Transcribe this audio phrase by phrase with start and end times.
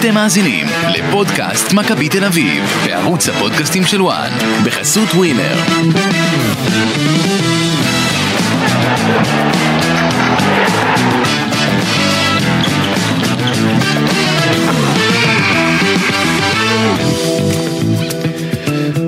[0.00, 4.30] אתם מאזינים לפודקאסט מכבי תל אביב, בערוץ הפודקאסטים של וואן,
[4.64, 5.54] בחסות ווינר.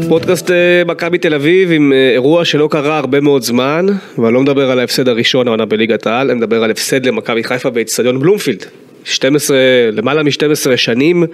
[0.09, 3.86] פודקאסט אה, מכבי תל אביב עם אה, אירוע שלא קרה הרבה מאוד זמן,
[4.18, 7.70] ואני לא מדבר על ההפסד הראשון העונה בליגת העל, אני מדבר על הפסד למכבי חיפה
[7.70, 8.66] באצטדיון בלומפילד.
[9.05, 9.59] 12,
[9.93, 11.25] למעלה מ-12 שנים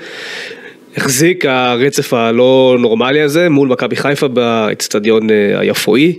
[0.96, 6.18] החזיק הרצף הלא נורמלי הזה מול מכבי חיפה באצטדיון אה, היפואי.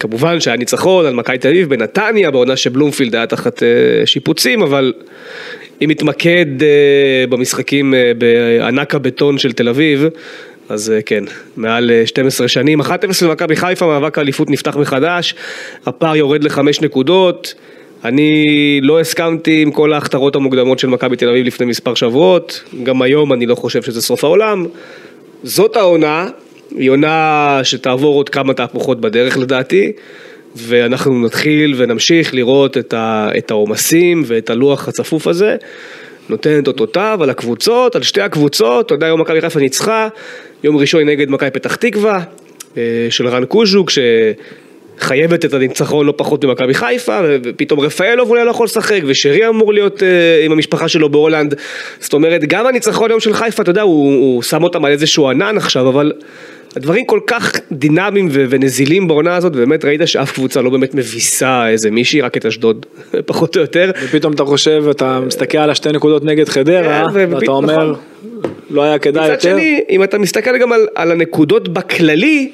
[0.00, 3.62] כמובן שהיה ניצחון על מכבי תל אביב בנתניה, בעונה שבלומפילד היה תחת
[4.04, 4.92] שיפוצים, אבל
[5.84, 6.46] אם נתמקד
[7.28, 10.04] במשחקים בענק הבטון של תל אביב,
[10.68, 11.24] אז אה, כן,
[11.56, 12.84] מעל 12 אה, שנים, 1-0
[13.22, 15.34] למכבי חיפה, מאבק האליפות נפתח מחדש,
[15.86, 17.54] הפער יורד לחמש נקודות,
[18.04, 18.44] אני
[18.82, 23.32] לא הסכמתי עם כל ההכתרות המוקדמות של מכבי תל אביב לפני מספר שבועות, גם היום
[23.32, 24.66] אני לא חושב שזה סוף העולם,
[25.42, 26.28] זאת העונה,
[26.76, 29.92] היא עונה שתעבור עוד כמה תהפוכות בדרך לדעתי,
[30.56, 32.76] ואנחנו נתחיל ונמשיך לראות
[33.38, 35.56] את העומסים ואת הלוח הצפוף הזה.
[36.28, 40.08] נותנת אותותיו על הקבוצות, על שתי הקבוצות, אתה יודע, היום מכבי חיפה ניצחה,
[40.64, 42.20] יום ראשון נגד מכבי פתח תקווה,
[42.76, 43.90] אה, של רן קוז'וק,
[45.00, 49.72] שחייבת את הניצחון לא פחות ממכבי חיפה, ופתאום רפאלוב אולי לא יכול לשחק, ושרי אמור
[49.72, 51.54] להיות אה, עם המשפחה שלו בהולנד.
[52.00, 55.30] זאת אומרת, גם הניצחון היום של חיפה, אתה יודע, הוא, הוא שם אותם על איזשהו
[55.30, 56.12] ענן עכשיו, אבל...
[56.76, 61.68] הדברים כל כך דינמיים ו- ונזילים בעונה הזאת, באמת ראית שאף קבוצה לא באמת מביסה
[61.68, 62.86] איזה מישהי, רק את אשדוד,
[63.26, 63.90] פחות או יותר.
[64.04, 67.94] ופתאום אתה חושב, אתה מסתכל על השתי נקודות נגד חדרה, כן, ואתה אומר, נכון.
[68.70, 69.34] לא היה כדאי יותר.
[69.34, 72.50] מצד שני, אם אתה מסתכל גם על, על הנקודות בכללי,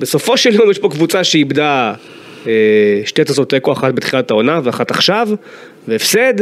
[0.00, 1.94] בסופו של יום יש פה קבוצה שאיבדה
[2.46, 2.52] אה,
[3.04, 5.28] שתי תוצאות תיקו, אחת בתחילת העונה ואחת עכשיו,
[5.88, 6.34] והפסד,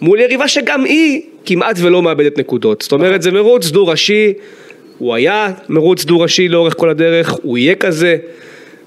[0.00, 2.82] מול יריבה שגם היא כמעט ולא מאבדת נקודות.
[2.82, 4.32] זאת אומרת, זה מרוץ דו-ראשי.
[4.98, 8.16] הוא היה מרוץ דו-ראשי לאורך כל הדרך, הוא יהיה כזה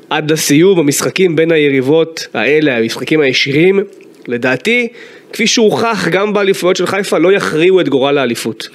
[0.10, 3.80] עד לסיום המשחקים בין היריבות האלה, המשחקים הישירים,
[4.28, 4.88] לדעתי,
[5.34, 8.70] כפי שהוכח גם באליפויות של חיפה, לא יכריעו את גורל האליפות.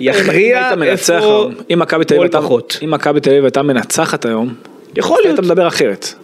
[0.00, 4.54] יכריע איפה אם מכבי תל אביב הייתה מנצחת היום,
[4.96, 5.38] יכול להיות.
[5.38, 6.14] היית מדבר אחרת.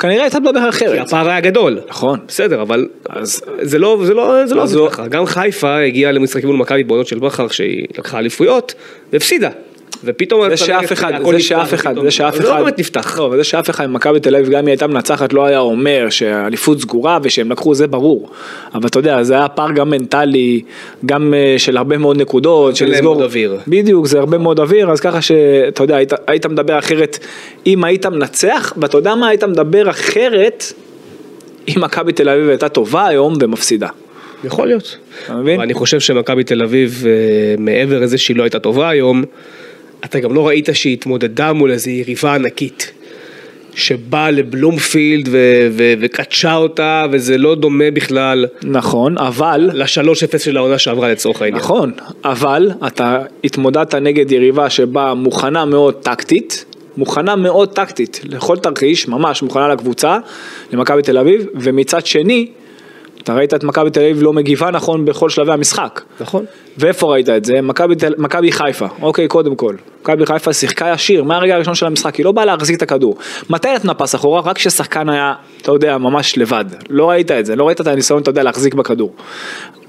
[0.00, 0.92] כנראה הייתה מדבר אחרת.
[0.92, 1.80] כי הפער היה גדול.
[1.88, 2.18] נכון.
[2.28, 5.08] בסדר, אבל אז זה לא, זה לא, זה לא עובד ככה.
[5.08, 8.74] גם חיפה הגיעה למשחקים מול מכבי בעונות של בכר שהיא לקחה אליפויות
[9.12, 9.50] והפסידה.
[10.04, 10.48] ופתאום...
[10.48, 13.18] זה שאף אחד, זה שאף אחד, זה שאף אחד, זה לא באמת נפתח.
[13.18, 16.06] לא, וזה שאף אחד, מכבי תל אביב, גם אם היא הייתה מנצחת, לא היה אומר
[16.10, 18.30] שהאליפות סגורה ושהם לקחו, זה ברור.
[18.74, 20.62] אבל אתה יודע, זה היה פער גם מנטלי,
[21.06, 23.22] גם אה, של הרבה מאוד נקודות, של לסגור.
[23.22, 23.58] אוויר.
[23.68, 27.18] בדיוק, זה הרבה מאוד אוויר, אז ככה שאתה יודע, היית, היית מדבר אחרת
[27.66, 30.64] אם היית מנצח, ואתה יודע מה, היית מדבר אחרת
[31.68, 33.88] אם מכבי תל אביב הייתה טובה היום ומפסידה.
[34.44, 34.96] יכול להיות.
[35.24, 35.60] אתה מבין?
[35.60, 37.12] אני חושב שמכבי תל אביב, אה,
[37.58, 39.24] מעבר לזה שהיא לא הייתה טובה היום,
[40.04, 42.92] אתה גם לא ראית שהיא התמודדה מול איזו יריבה ענקית.
[43.76, 48.46] שבאה לבלומפילד ו- ו- וקדשה אותה וזה לא דומה בכלל.
[48.62, 49.70] נכון, אבל...
[49.72, 51.62] לשלוש אפס של העונה שעברה לצורך העניין.
[51.62, 51.92] נכון,
[52.24, 56.64] אבל אתה התמודדת נגד יריבה שבאה מוכנה מאוד טקטית,
[56.96, 60.18] מוכנה מאוד טקטית לכל תרחיש, ממש מוכנה לקבוצה,
[60.72, 62.46] למכבי תל אביב, ומצד שני,
[63.24, 66.00] אתה ראית את מכבי תל אביב לא מגיבה נכון בכל שלבי המשחק.
[66.20, 66.44] נכון.
[66.78, 67.54] ואיפה ראית את זה?
[68.18, 69.74] מכבי חיפה, אוקיי, קודם כל.
[70.02, 73.16] מכבי חיפה שיחקה ישיר מהרגע הראשון של המשחק, היא לא באה להחזיק את הכדור.
[73.50, 74.40] מתי נתנה פס אחורה?
[74.40, 76.64] רק כששחקן היה, אתה יודע, ממש לבד.
[76.90, 79.14] לא ראית את זה, לא ראית את הניסיון, אתה יודע, להחזיק בכדור.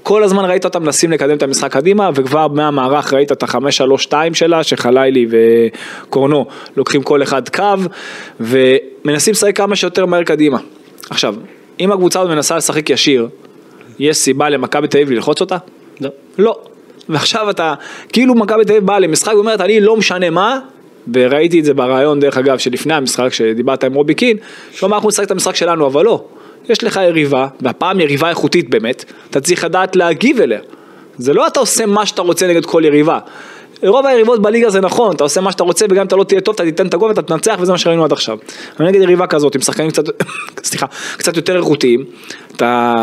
[0.02, 4.02] כל הזמן ראית אותם מנסים לקדם את המשחק קדימה, וכבר מהמערך ראית את החמש שלוש
[4.02, 6.46] שתיים שלה, שחלילי וקורנו
[6.76, 7.74] לוקחים כל אחד קו,
[8.40, 10.58] ומנסים לשחק כמה שיותר מהר קדימה.
[11.10, 11.34] עכשיו,
[11.80, 13.28] אם הקבוצה הזאת מנסה לשחק ישיר,
[13.98, 15.56] יש סיבה למכבי תל אביב ללחוץ אותה?
[16.00, 16.10] לא.
[16.38, 16.58] לא.
[17.08, 17.74] ועכשיו אתה,
[18.12, 20.58] כאילו מכבי תל אביב באה למשחק ואומרת, אני לא משנה מה,
[21.14, 24.36] וראיתי את זה ברעיון דרך אגב שלפני המשחק, שדיברת עם רובי קין,
[24.72, 26.24] שהוא אמר אנחנו נשחק את המשחק שלנו, אבל לא.
[26.68, 30.60] יש לך יריבה, והפעם יריבה איכותית באמת, אתה צריך לדעת להגיב אליה.
[31.18, 33.18] זה לא אתה עושה מה שאתה רוצה נגד כל יריבה.
[33.88, 36.40] רוב היריבות בליגה זה נכון, אתה עושה מה שאתה רוצה וגם אם אתה לא תהיה
[36.40, 38.38] טוב אתה תיתן את הגול ואתה תנצח וזה מה שראינו עד עכשיו.
[38.78, 40.04] אבל נגד יריבה כזאת עם שחקנים קצת,
[40.68, 40.86] סליחה,
[41.16, 42.04] קצת יותר איכותיים,
[42.56, 42.94] אתה,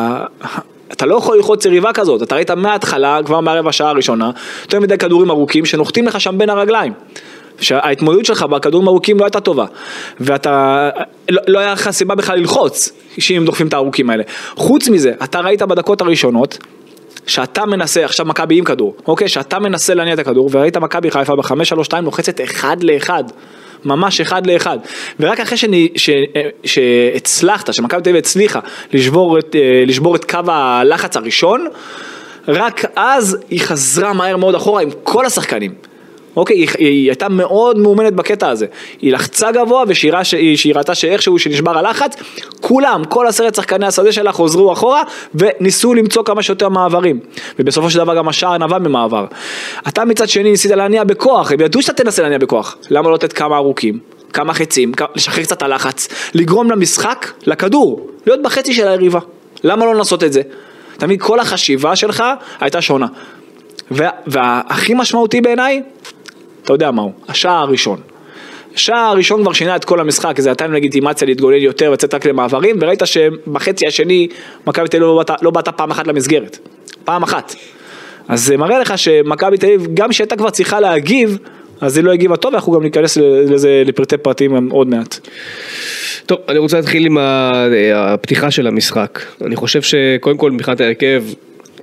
[0.92, 4.32] אתה לא יכול ללחוץ יריבה כזאת, אתה ראית מההתחלה, כבר מהרבע שעה הראשונה,
[4.62, 6.94] יותר מדי כדורים ארוכים שנוחתים לך שם בין הרגליים.
[7.60, 9.66] שההתמודדות שלך בכדורים ארוכים לא הייתה טובה
[10.20, 10.90] ואתה,
[11.30, 14.24] לא, לא היה לך סיבה בכלל ללחוץ שאם דוחפים את הארוכים האלה.
[14.56, 16.58] חוץ מזה, אתה ראית בדקות הראשונות
[17.28, 19.30] שאתה מנסה, עכשיו מכבי עם כדור, אוקיי?
[19.30, 23.24] שאתה מנסה להניע את הכדור, וראית מכבי חיפה בחמש שלוש שתיים לוחצת אחד לאחד.
[23.86, 24.78] ממש אחד לאחד.
[25.20, 26.10] ורק אחרי שאני, ש,
[26.64, 28.60] שהצלחת, שמכבי תל אביב הצליחה
[28.94, 31.68] לשבור את, אה, לשבור את קו הלחץ הראשון,
[32.48, 35.74] רק אז היא חזרה מהר מאוד אחורה עם כל השחקנים.
[36.36, 38.66] אוקיי, היא, היא הייתה מאוד מאומנת בקטע הזה.
[39.02, 42.16] היא לחצה גבוה ושהיא ראתה שאיכשהו שנשבר הלחץ,
[42.62, 45.04] כולם, כל עשרת שחקני השדה שלה חוזרו אחורה
[45.36, 47.20] וניסו למצוא כמה שיותר מעברים.
[47.60, 49.26] ובסופו של דבר גם השער נבע ממעבר.
[49.88, 52.78] אתה מצד שני ניסית להניע בכוח, הם ידעו שאתה תנסה להניע בכוח.
[52.90, 54.00] למה לא לתת כמה ארוכים?
[54.34, 59.20] כמה חצים, לשחרר קצת הלחץ, לגרום למשחק, לכדור, להיות בחצי של היריבה.
[59.64, 60.42] למה לא לנסות את זה?
[61.04, 62.24] מבין, כל החשיבה שלך
[62.60, 63.08] הייתה שונה.
[63.92, 65.82] וה, והכי משמעותי בעיניי,
[66.64, 68.02] אתה יודע מהו, השער הראשון.
[68.76, 72.76] השער הראשון כבר שינה את כל המשחק, זה נתן לגיטימציה להתגולל יותר ולצאת רק למעברים,
[72.82, 74.28] וראית שבחצי השני
[74.68, 76.58] מכבי תל אביב לא באתה לא באת פעם אחת למסגרת.
[77.04, 77.56] פעם אחת.
[78.28, 81.38] אז זה מראה לך שמכבי תל אביב, גם כשהייתה כבר צריכה להגיב,
[81.82, 85.20] אז היא לא הגיבה טוב, ואנחנו גם ניכנס לזה לפרטי פרטים עוד מעט.
[86.26, 87.18] טוב, אני רוצה להתחיל עם
[87.96, 89.20] הפתיחה של המשחק.
[89.46, 91.24] אני חושב שקודם כל מבחינת ההרכב,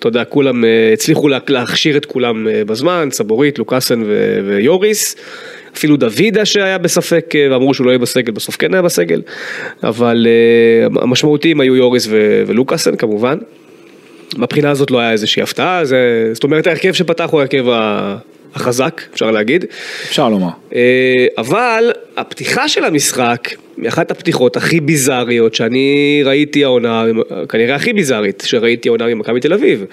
[0.00, 4.02] אתה יודע, כולם אה, הצליחו להכשיר את כולם אה, בזמן, סבורית, לוקאסן
[4.46, 5.16] ויוריס.
[5.76, 9.22] אפילו דוידה שהיה בספק אה, ואמרו שהוא לא יהיה בסגל, בסוף כן היה בסגל,
[9.82, 10.26] אבל
[11.02, 12.08] המשמעותיים היו יוריס
[12.46, 13.38] ולוקאסן כמובן.
[14.36, 17.64] מבחינה הזאת לא היה איזושהי הפתעה, זה, זאת אומרת ההרכב שפתח הוא ההרכב
[18.54, 19.64] החזק, אפשר להגיד.
[20.08, 20.48] אפשר לומר.
[21.38, 23.48] אבל הפתיחה של המשחק
[23.88, 27.04] אחת הפתיחות הכי ביזאריות שאני ראיתי העונה,
[27.48, 29.84] כנראה הכי ביזארית שראיתי העונה ממכבי תל אביב.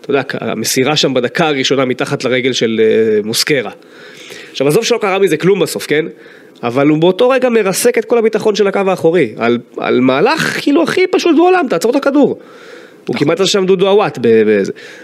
[0.00, 3.70] אתה יודע, המסירה שם בדקה הראשונה מתחת לרגל של אה, מוסקרה.
[4.50, 6.06] עכשיו עזוב שלא קרה מזה כלום בסוף, כן?
[6.62, 10.82] אבל הוא באותו רגע מרסק את כל הביטחון של הקו האחורי, על, על מהלך כאילו
[10.82, 12.28] הכי פשוט בעולם, תעצור את הכדור.
[12.28, 13.26] הוא נכון.
[13.26, 14.18] כמעט עשה שם דודו עוואט.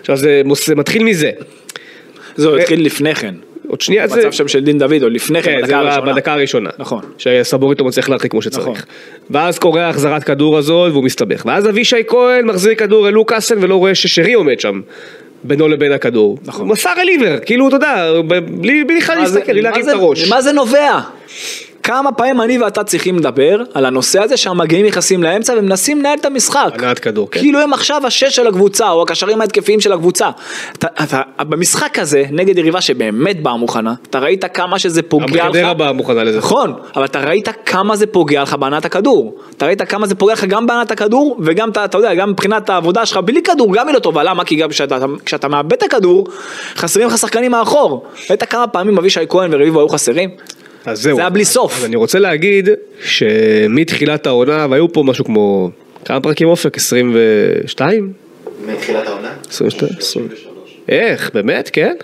[0.00, 1.31] עכשיו זה, זה מתחיל מזה.
[2.37, 3.34] זהו, התחיל לפני כן.
[3.69, 4.17] עוד שנייה זה...
[4.17, 6.12] מצב שם של דין דוד, או לפני כן, בדקה הראשונה.
[6.12, 6.70] בדקה הראשונה.
[6.79, 7.02] נכון.
[7.19, 8.69] שסבוריטו מצליח להרחיק כמו שצריך.
[8.69, 8.75] נכון.
[9.31, 11.43] ואז קורה החזרת כדור הזאת והוא מסתבך.
[11.46, 14.81] ואז אבישי כהן מחזיר כדור אל לוקאסן ולא רואה ששרי עומד שם.
[15.44, 16.38] בינו לבין הכדור.
[16.44, 16.61] נכון.
[16.61, 18.12] הוא מסר אל עיוור, כאילו, אתה יודע,
[18.49, 20.26] בלי בכלל להסתכל, בלי להרים את הראש.
[20.26, 21.00] ממה זה נובע?
[21.82, 26.25] כמה פעמים אני ואתה צריכים לדבר על הנושא הזה שהמגעים נכנסים לאמצע ומנסים לנהל את
[26.25, 26.70] המשחק.
[26.75, 27.40] הנעת כדור, כן.
[27.40, 30.31] כאילו הם עכשיו השש של הקבוצה או הקשרים ההתקפיים של הקבוצה.
[30.73, 35.44] אתה, אתה, במשחק הזה, נגד יריבה שבאמת באה מוכנה, אתה ראית כמה שזה פוגע לך.
[35.44, 36.38] המחדרה באה מוכנה לזה.
[36.38, 39.38] נכון, אבל אתה ראית כמה זה פוגע לך בהנעת הכדור.
[39.56, 42.70] אתה ראית כמה זה פוגע לך גם בהנעת הכדור וגם, אתה, אתה יודע, גם מבחינת
[42.70, 44.23] העבודה שלך בלי כדור, גם היא לא טובה.
[44.23, 44.44] למה?
[44.44, 46.26] כי גם כשאתה, כשאתה מאבד את הכדור,
[46.76, 48.05] חסרים לך שחקנים מאחור.
[48.31, 50.31] ראית כמה פעמים אבישי כהן ורביבו היו חסרים?
[50.87, 51.17] אז זהו.
[51.17, 51.79] זה היה בלי סוף.
[51.79, 52.69] אז אני רוצה להגיד
[53.05, 55.70] שמתחילת העונה, והיו פה משהו כמו,
[56.05, 56.76] כמה פרקים אופק?
[56.76, 58.12] 22?
[58.67, 59.32] מתחילת העונה?
[59.99, 60.29] 22.
[60.88, 61.94] איך, באמת, כן?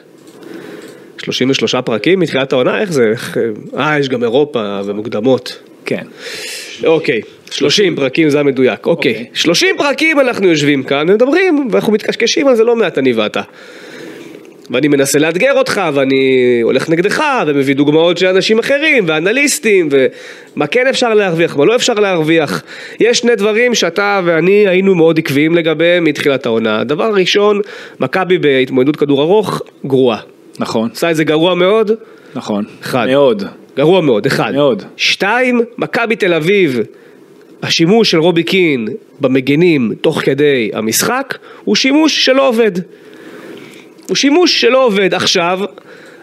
[1.23, 3.13] 33 פרקים מתחילת העונה, איך זה?
[3.79, 5.59] אה, יש גם אירופה ומוקדמות.
[5.85, 6.05] כן.
[6.85, 7.21] אוקיי,
[7.51, 9.27] 30 פרקים זה המדויק, אוקיי.
[9.35, 13.43] 30 פרקים אנחנו יושבים כאן ומדברים, ואנחנו מתקשקשים על זה לא מעט אני ואתה.
[14.70, 20.87] ואני מנסה לאתגר אותך, ואני הולך נגדך, ומביא דוגמאות של אנשים אחרים, ואנליסטים, ומה כן
[20.87, 22.62] אפשר להרוויח, מה לא אפשר להרוויח.
[23.00, 26.85] יש שני דברים שאתה ואני היינו מאוד עקביים לגביהם מתחילת העונה.
[26.85, 27.61] דבר ראשון,
[28.00, 30.20] מכבי בהתמודדות כדור ארוך, גרועה.
[30.59, 30.88] נכון.
[30.93, 31.91] עשה את זה גרוע מאוד.
[32.35, 32.64] נכון.
[32.82, 33.06] אחד.
[33.06, 33.43] מאוד.
[33.76, 34.53] גרוע מאוד, אחד.
[34.55, 34.82] מאוד.
[34.97, 36.81] שתיים, מכבי תל אביב.
[37.62, 38.88] השימוש של רובי קין
[39.21, 42.73] במגנים תוך כדי המשחק הוא שימוש שלא עובד.
[44.09, 45.61] הוא שימוש שלא עובד עכשיו.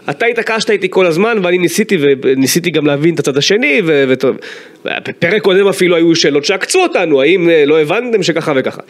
[0.10, 5.68] אתה התעקשת איתי כל הזמן ואני ניסיתי וניסיתי גם להבין את הצד השני ובפרק קודם
[5.68, 8.82] אפילו היו שאלות שעקצו אותנו האם אה, לא הבנתם שככה וככה.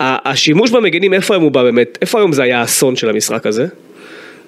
[0.00, 3.66] השימוש במגנים איפה היום הוא בא באמת, איפה היום זה היה האסון של המשחק הזה?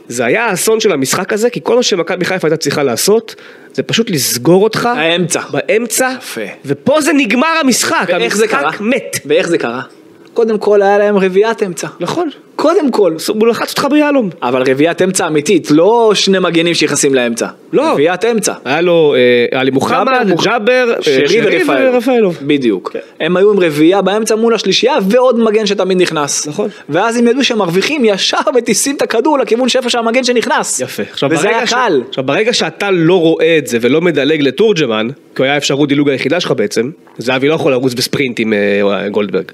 [0.08, 3.34] זה היה האסון של המשחק הזה כי כל מה שמכבי חיפה הייתה צריכה לעשות
[3.72, 6.40] זה פשוט לסגור אותך באמצע, באמצע יפה.
[6.64, 9.20] ופה זה נגמר המשחק, המשחק מת.
[9.24, 9.82] ואיך זה קרה?
[10.34, 11.88] קודם כל היה להם רביעיית אמצע.
[12.00, 12.30] נכון.
[12.56, 13.14] קודם כל.
[13.28, 14.30] הוא לחץ אותך ביהלום.
[14.42, 17.46] אבל רביעיית אמצע אמיתית, לא שני מגנים שנכנסים לאמצע.
[17.72, 17.92] לא.
[17.92, 18.52] רביעיית אמצע.
[18.64, 19.14] היה לו
[19.52, 22.38] אה, עלי מוחמד, ג'אבר, אה, שרי ורפאלוב.
[22.42, 22.90] בדיוק.
[22.92, 22.98] כן.
[23.24, 26.46] הם היו עם רביעייה באמצע מול השלישייה ועוד מגן שתמיד נכנס.
[26.48, 26.68] נכון.
[26.88, 30.80] ואז הם ידעו שהם מרוויחים ישר מטיסים את הכדור לכיוון שאיפה שהמגן שנכנס.
[30.80, 31.02] יפה.
[31.30, 32.02] וזה היה קל.
[32.08, 36.08] עכשיו ברגע שאתה לא רואה את זה ולא מדלג לתורג'מן, כי הוא היה אפשרות דילוג
[36.08, 39.44] היחידה שלך בעצם, זהבי לא יכול לרוץ בספרינט עם אה, גולדברג.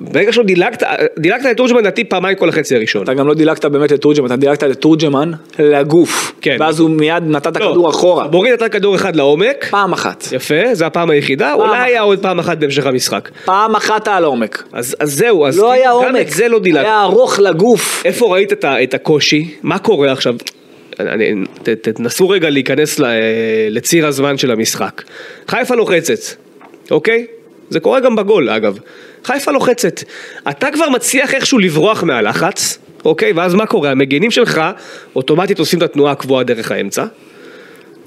[0.00, 0.82] ברגע שלא דילגת,
[1.18, 3.02] דילגת לתורג'מן לדעתי פעמיים כל החצי הראשון.
[3.02, 6.32] אתה גם לא דילגת באמת לתורג'מן, אתה דילגת לתורג'מן לגוף.
[6.40, 6.56] כן.
[6.60, 8.28] ואז הוא מיד נתן את לא, הכדור אחורה.
[8.28, 9.66] בוריד נתן כדור אחד לעומק.
[9.70, 10.24] פעם אחת.
[10.32, 13.28] יפה, זו הפעם היחידה, פעם אולי היה עוד פעם אחת בהמשך המשחק.
[13.44, 14.62] פעם אחת היה לעומק.
[14.72, 16.26] אז, אז זהו, אז לא כאילו, היה גם עומק.
[16.26, 16.84] את זה לא דילגת.
[16.84, 18.02] היה ארוך לגוף.
[18.04, 19.54] איפה ראית את, את הקושי?
[19.62, 20.34] מה קורה עכשיו?
[21.00, 23.00] אני, ת, תנסו רגע להיכנס
[23.70, 25.02] לציר הזמן של המשחק.
[25.48, 26.18] חיפה לוחצת,
[26.90, 27.26] אוקיי?
[27.70, 28.78] זה קורה גם בגול אגב.
[29.24, 30.02] חיפה לוחצת.
[30.50, 33.32] אתה כבר מצליח איכשהו לברוח מהלחץ, אוקיי?
[33.32, 33.90] ואז מה קורה?
[33.90, 34.60] המגנים שלך
[35.16, 37.04] אוטומטית עושים את התנועה הקבועה דרך האמצע.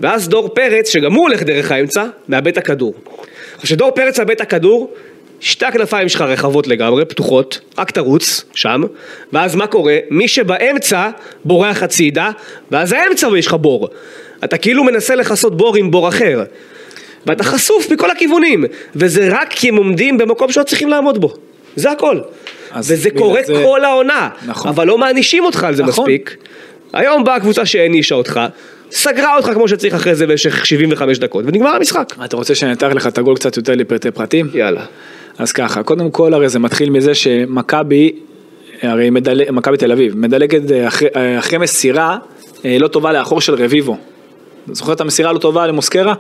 [0.02, 2.94] ואז דור פרץ, שגם הוא הולך דרך האמצע, מאבד את הכדור.
[3.62, 4.94] כשדור פרץ מאבד את הכדור,
[5.40, 8.82] שתי הכנפיים שלך רחבות לגמרי, פתוחות, רק תרוץ, שם,
[9.34, 9.98] ואז מה קורה?
[10.10, 11.10] מי שבאמצע
[11.46, 12.32] בורח הצידה,
[12.72, 13.90] ואז האמצע יש לך בור.
[14.44, 16.44] אתה כאילו מנסה לכסות בור עם בור אחר.
[17.26, 18.64] ואתה חשוף מכל הכיוונים,
[18.96, 21.34] וזה רק כי הם עומדים במקום שלא צריכים לעמוד בו.
[21.76, 22.20] זה הכל.
[22.78, 24.70] וזה קורה זה- כל העונה, נכון.
[24.70, 26.04] אבל לא מענישים אותך על זה נכון.
[26.04, 26.38] מספיק.
[26.94, 28.40] היום באה קבוצה שהענישה אותך,
[28.92, 32.14] סגרה אותך כמו שצריך אחרי זה במשך 75 דקות, ונגמר המשחק.
[32.26, 34.50] אתה רוצה שאני אתאר לך את הגול קצת יותר לפרטי פרטים?
[34.54, 34.86] יאללה.
[35.38, 38.12] אז ככה, קודם כל הרי זה מתחיל מזה שמכבי,
[38.82, 42.18] הרי מדלג, מכבי תל אביב, מדלגת אה, אחרי, אה, אחרי מסירה
[42.66, 43.98] אה, לא טובה לאחור של רביבו.
[44.72, 46.14] זוכר את המסירה הלא טובה למוסקרה?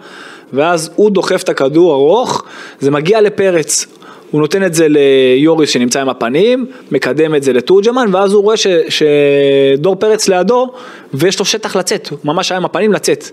[0.53, 2.43] ואז הוא דוחף את הכדור ארוך,
[2.79, 3.85] זה מגיע לפרץ.
[4.31, 8.57] הוא נותן את זה ליוריס שנמצא עם הפנים, מקדם את זה לתורג'מן, ואז הוא רואה
[8.57, 10.67] ש, שדור פרץ לידו,
[11.13, 13.29] ויש לו שטח לצאת, הוא ממש היה עם הפנים לצאת.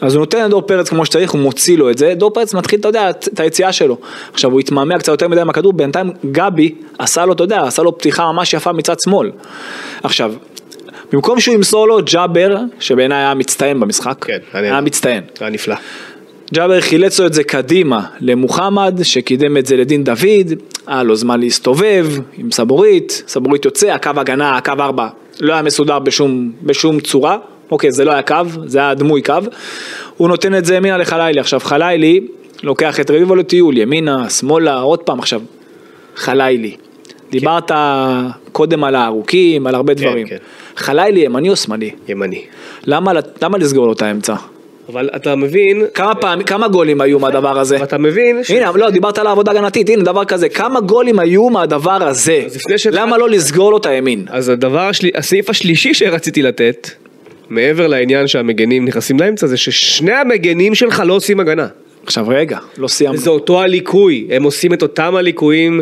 [0.00, 2.80] אז הוא נותן לדור פרץ כמו שצריך, הוא מוציא לו את זה, דור פרץ מתחיל,
[2.80, 3.96] אתה יודע, את היציאה שלו.
[4.32, 7.82] עכשיו הוא התמהמה קצת יותר מדי עם הכדור, בינתיים גבי עשה לו, אתה יודע, עשה
[7.82, 9.30] לו פתיחה ממש יפה מצד שמאל.
[10.02, 10.32] עכשיו,
[11.12, 15.22] במקום שהוא ימסור לו ג'אבר, שבעיניי היה מצטיין במשחק, כן, אני- היה מצטיין.
[15.40, 15.74] היה נפלא.
[16.54, 20.52] ג'אבר חילץ לו את זה קדימה למוחמד, שקידם את זה לדין דוד,
[20.86, 22.06] היה לו זמן להסתובב
[22.38, 25.08] עם סבורית, סבורית יוצא, הקו הגנה, הקו ארבע,
[25.40, 27.38] לא היה מסודר בשום, בשום צורה,
[27.70, 28.34] אוקיי, זה לא היה קו,
[28.66, 29.34] זה היה דמוי קו,
[30.16, 32.20] הוא נותן את זה ימינה לחלילי, עכשיו חלילי
[32.62, 35.40] לוקח את רביבו לטיול, ימינה, שמאלה, עוד פעם, עכשיו,
[36.16, 36.76] חלילי,
[37.30, 37.70] דיברת
[38.52, 40.36] קודם על הארוכים, על הרבה דברים, כן.
[40.76, 41.90] חלילי ימני או שמאלי?
[42.08, 42.44] ימני.
[42.84, 43.12] למה,
[43.42, 44.34] למה לסגור לו את האמצע?
[44.88, 47.82] אבל אתה מבין, כמה פעמים, כמה גולים היו מהדבר הזה?
[47.82, 51.50] אתה מבין, ש- הנה, לא, דיברת על העבודה הגנתית, הנה דבר כזה, כמה גולים היו
[51.50, 52.42] מהדבר הזה?
[52.90, 54.24] למה לא לסגור לו את הימין?
[54.30, 56.90] אז הדבר, הסעיף השלישי שרציתי לתת,
[57.50, 61.66] מעבר לעניין שהמגנים נכנסים לאמצע, זה ששני המגנים שלך לא עושים הגנה.
[62.04, 63.18] עכשיו רגע, לא סיימנו.
[63.18, 65.80] זה אותו הליקוי, הם עושים את אותם הליקויים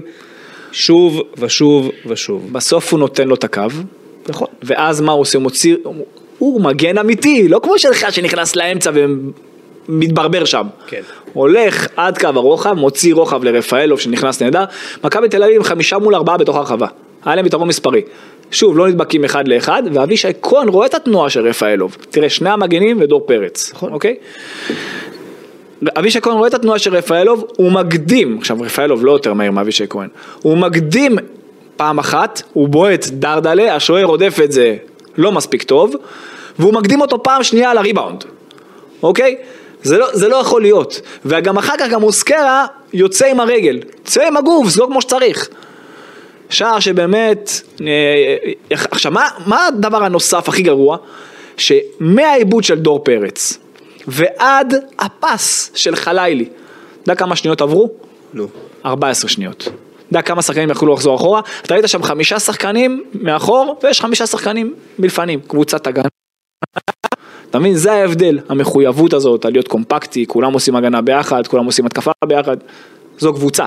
[0.73, 2.49] שוב ושוב ושוב.
[2.53, 3.63] בסוף הוא נותן לו את הקו,
[4.29, 4.49] נכון.
[4.63, 5.39] ואז מה הוא עושה?
[5.39, 5.77] הוא מוציא,
[6.39, 8.91] הוא מגן אמיתי, לא כמו שלך שנכנס לאמצע
[9.89, 10.67] ומתברבר שם.
[10.87, 11.01] כן.
[11.33, 14.65] הולך עד קו הרוחב, מוציא רוחב לרפאלוב שנכנס נהדר.
[15.05, 16.87] מכבי תל אביב חמישה מול ארבעה בתוך הרחבה.
[17.25, 18.03] היה להם יתרון מספרי.
[18.51, 21.97] שוב, לא נדבקים אחד לאחד, ואבישי כהן רואה את התנועה של רפאלוב.
[22.11, 23.93] תראה, שני המגנים ודור פרץ, נכון.
[23.93, 24.17] אוקיי?
[25.99, 29.85] אבישי כהן רואה את התנועה של רפאלוב, הוא מקדים, עכשיו רפאלוב לא יותר מהיר מאבישי
[29.91, 30.09] כהן,
[30.43, 31.19] הוא מקדים
[31.77, 34.77] פעם אחת, הוא בועט דרדלה, השוער רודף את זה
[35.17, 35.95] לא מספיק טוב,
[36.59, 38.25] והוא מקדים אותו פעם שנייה על הריבאונד,
[39.03, 39.37] אוקיי?
[39.83, 44.27] זה לא, זה לא יכול להיות, וגם אחר כך גם מוסקרה יוצא עם הרגל, יוצא
[44.27, 45.49] עם הגוף, זה לא כמו שצריך.
[46.51, 50.97] שער שבאמת, אה, עכשיו מה, מה הדבר הנוסף הכי גרוע?
[51.57, 53.59] שמהעיבוד של דור פרץ
[54.07, 56.53] ועד הפס של חלילי, אתה
[57.03, 57.91] יודע כמה שניות עברו?
[58.35, 58.49] נו.
[58.85, 59.69] 14 שניות.
[60.11, 61.41] יודע כמה שחקנים יכלו לחזור אחורה?
[61.63, 66.09] אתה ראית שם חמישה שחקנים מאחור ויש חמישה שחקנים מלפנים, קבוצת הגנה.
[67.51, 67.75] אתה מבין?
[67.75, 72.57] זה ההבדל, המחויבות הזאת, על להיות קומפקטי, כולם עושים הגנה ביחד, כולם עושים התקפה ביחד,
[73.19, 73.65] זו קבוצה.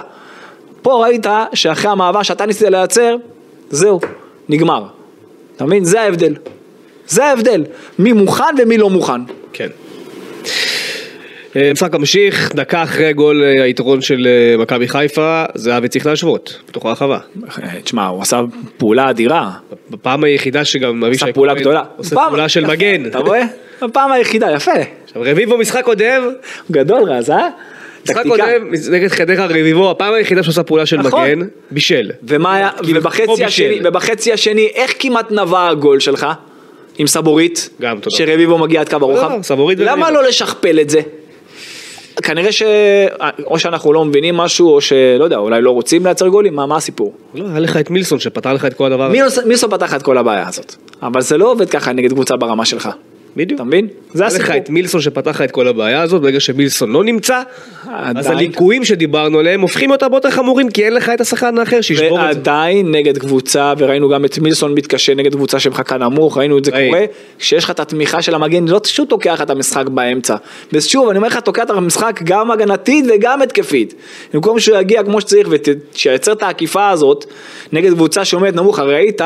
[0.81, 3.15] פה ראית שאחרי המעבר שאתה ניסית לייצר,
[3.69, 3.99] זהו,
[4.49, 4.83] נגמר.
[5.55, 5.83] אתה מבין?
[5.83, 6.35] זה ההבדל.
[7.07, 7.65] זה ההבדל,
[7.99, 9.21] מי מוכן ומי לא מוכן.
[9.53, 9.67] כן.
[11.57, 16.59] אה, משחק ממשיך, דקה אחרי גול אה, היתרון של אה, מכבי חיפה, זהבי צריך להשוות,
[16.67, 17.19] בתוך הרחבה.
[17.63, 18.41] אה, תשמע, הוא עשה
[18.77, 19.51] פעולה אדירה,
[19.89, 21.83] בפעם היחידה שגם אבישי עשה פעולה גדולה.
[21.97, 23.05] עושה פעולה של מגן.
[23.05, 23.41] אתה רואה?
[23.81, 24.71] בפעם היחידה, יפה.
[25.05, 26.29] עכשיו רביבו משחק קודם,
[26.71, 27.47] גדול רז, אה?
[28.03, 28.27] משחק.
[28.27, 31.23] קודם נגד חדרה רביבו, הפעם היחידה שעושה פעולה של נכון.
[31.23, 32.11] מגן, בישל.
[32.83, 32.99] כאילו,
[33.83, 34.33] ובחצי.
[34.33, 36.27] השני, איך כמעט נבע הגול שלך?
[36.97, 37.69] עם סבורית?
[37.81, 38.15] גם, תודה.
[38.15, 39.31] שרביבו מגיע עד קו הרוחב?
[39.57, 40.11] לא, למה.
[40.11, 41.01] לא לשכפל את זה?
[42.23, 42.63] כנראה ש...
[43.45, 46.75] או שאנחנו לא מבינים משהו, או שלא יודע, אולי לא רוצים לייצר גולים, מה, מה
[46.77, 47.13] הסיפור?
[47.35, 49.13] לא, היה לך את מילסון שפתר לך את כל הדבר הזה.
[49.13, 50.75] מי מי עושה פתח את כל הבעיה הזאת?
[51.01, 52.89] אבל זה לא עובד ככה נגד קבוצה ברמה שלך.
[53.37, 53.61] בדיוק.
[53.61, 53.87] אתה מבין?
[54.13, 54.55] זה היה לך הסיפור.
[54.57, 57.41] את מילסון שפתח לך את כל הבעיה הזאת, ברגע שמילסון לא נמצא,
[57.83, 58.37] אז עדיין.
[58.37, 62.07] הליקויים שדיברנו עליהם הופכים להיות הרבה יותר חמורים, כי אין לך את השחקן האחר שישבור
[62.07, 62.17] את זה.
[62.17, 66.71] ועדיין נגד קבוצה, וראינו גם את מילסון מתקשה נגד קבוצה שמחכה נמוך, ראינו את זה.
[66.71, 67.05] קורה,
[67.39, 70.35] כשיש לך את התמיכה של המגן, לא פשוט תוקע לך את המשחק באמצע.
[70.73, 73.93] ושוב, אני אומר לך, תוקע את המשחק גם הגנתית וגם התקפית.
[74.33, 77.25] במקום שהוא יגיע כמו שצריך ושייצר את העקיפה הזאת
[77.71, 79.21] נגד קבוצה שעומדת נמוך, ראית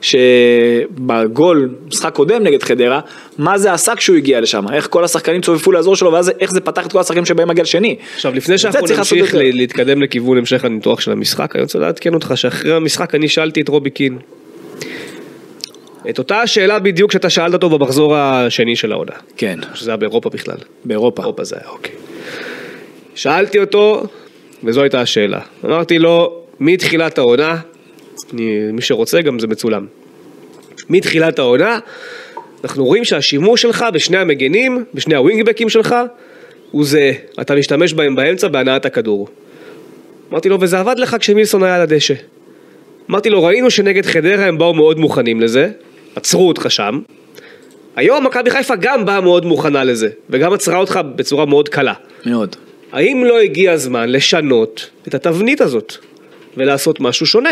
[0.00, 3.00] שבגול, משחק קודם נגד חדרה,
[3.38, 6.50] מה מה זה עשה כשהוא הגיע לשם, איך כל השחקנים צופפו לאזור שלו, ואז איך
[6.50, 7.96] זה פתח את כל השחקנים שבאים מגיע לשני.
[8.14, 9.38] עכשיו לפני שאנחנו נמשיך יותר.
[9.38, 13.60] ל- להתקדם לכיוון המשך הניתוח של המשחק, אני רוצה לעדכן אותך שאחרי המשחק אני שאלתי
[13.60, 14.18] את רובי קין.
[16.10, 19.12] את אותה השאלה בדיוק שאתה שאלת אותו במחזור השני של העונה.
[19.36, 20.56] כן, שזה היה באירופה בכלל.
[20.84, 21.22] באירופה.
[21.22, 21.94] אירופה זה היה, אוקיי.
[23.14, 24.04] שאלתי אותו,
[24.64, 25.40] וזו הייתה השאלה.
[25.64, 27.56] אמרתי לו, מתחילת העונה,
[28.32, 29.86] אני, מי שרוצה גם זה מצולם.
[30.88, 31.78] מתחילת העונה,
[32.64, 35.94] אנחנו רואים שהשימוש שלך בשני המגנים, בשני הווינגבקים שלך,
[36.70, 37.12] הוא זהה.
[37.40, 39.28] אתה משתמש בהם באמצע בהנעת הכדור.
[40.30, 42.14] אמרתי לו, וזה עבד לך כשמילסון היה על הדשא.
[43.10, 45.70] אמרתי לו, ראינו שנגד חדרה הם באו מאוד מוכנים לזה,
[46.16, 47.00] עצרו אותך שם.
[47.96, 51.94] היום מכבי חיפה גם באה מאוד מוכנה לזה, וגם עצרה אותך בצורה מאוד קלה.
[52.26, 52.56] מאוד.
[52.92, 55.94] האם לא הגיע הזמן לשנות את התבנית הזאת
[56.56, 57.50] ולעשות משהו שונה?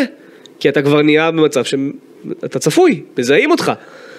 [0.61, 3.73] כי אתה כבר נהיה במצב שאתה צפוי, מזהים אותך.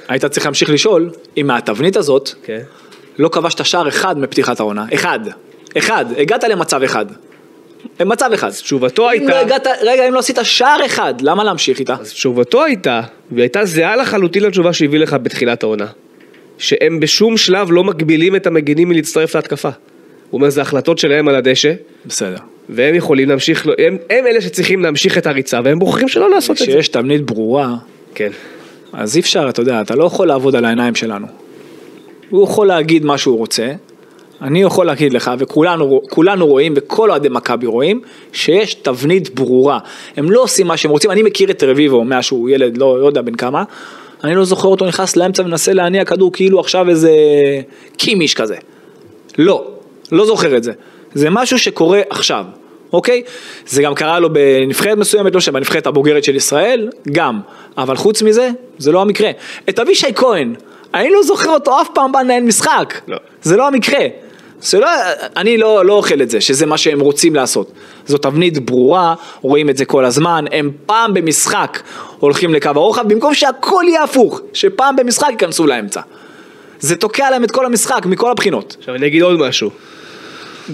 [0.10, 2.60] היית צריך להמשיך לשאול אם מהתבנית הזאת כן.
[3.20, 5.20] לא כבשת שער אחד מפתיחת העונה, אחד,
[5.78, 7.06] אחד, הגעת למצב אחד,
[8.00, 8.50] מצב אחד.
[8.50, 11.96] תשובתו אם הייתה- לא הגעת, רגע, אם לא עשית שער אחד, למה להמשיך איתה?
[12.02, 13.02] אז תשובתו הייתה,
[13.32, 15.86] והיא הייתה זהה לחלוטין לתשובה שהביא לך בתחילת העונה,
[16.58, 19.70] שהם בשום שלב לא מגבילים את המגינים מלהצטרף להתקפה.
[20.30, 21.74] הוא אומר, זה החלטות שלהם על הדשא,
[22.06, 22.38] בסדר.
[22.70, 26.66] והם יכולים להמשיך, הם, הם אלה שצריכים להמשיך את הריצה, והם בוחרים שלא לעשות את
[26.66, 26.66] זה.
[26.66, 27.76] כשיש תבנית ברורה,
[28.16, 28.30] כן.
[28.94, 31.28] אז אי אפשר, אתה יודע, אתה לא יכול לעבוד על העיניים שלנו.
[32.30, 33.74] הוא יכול להגיד מה שהוא רוצה,
[34.42, 38.02] אני יכול להגיד לך, וכולנו כולנו רואים, וכל אוהדי מכבי רואים,
[38.34, 39.80] שיש תבנית ברורה.
[40.18, 43.08] הם לא עושים מה שהם רוצים, אני מכיר את רביבו מאז שהוא ילד, לא, לא
[43.08, 43.64] יודע בן כמה,
[44.24, 47.12] אני לא זוכר אותו נכנס לאמצע ומנסה להניע כדור כאילו עכשיו איזה
[47.98, 48.56] קימיש כזה.
[49.38, 49.68] לא,
[50.12, 50.72] לא זוכר את זה.
[51.14, 52.46] זה משהו שקורה עכשיו,
[52.94, 53.24] אוקיי?
[53.68, 57.40] זה גם קרה לו בנבחרת מסוימת, לא שבנבחרת הבוגרת של ישראל, גם.
[57.78, 59.32] אבל חוץ מזה, זה לא המקרה.
[59.70, 60.56] את אבישי כהן,
[60.94, 62.94] אני לא זוכר אותו אף פעם בא לנהל משחק.
[63.08, 63.18] לא.
[63.42, 64.06] זה לא המקרה.
[64.62, 64.88] זה לא,
[65.38, 67.72] אני לא, לא אוכל את זה, שזה מה שהם רוצים לעשות.
[68.08, 71.80] זו תבנית ברורה, רואים את זה כל הזמן, הם פעם במשחק
[72.20, 76.02] הולכים לקו הרוחב, במקום שהכל יהיה הפוך, שפעם במשחק ייכנסו לאמצע.
[76.80, 78.76] זה תוקע להם את כל המשחק, מכל הבחינות.
[78.80, 79.70] עכשיו אני אגיד עוד משהו.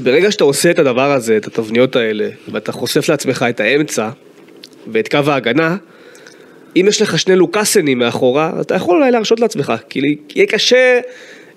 [0.04, 4.10] ברגע שאתה עושה את הדבר הזה, את התבניות האלה, ואתה חושף לעצמך את האמצע
[4.88, 5.76] ואת קו ההגנה,
[6.76, 10.02] אם יש לך שני לוקאסנים מאחורה, אתה יכול אולי להרשות לעצמך, כי
[10.36, 11.00] יהיה קשה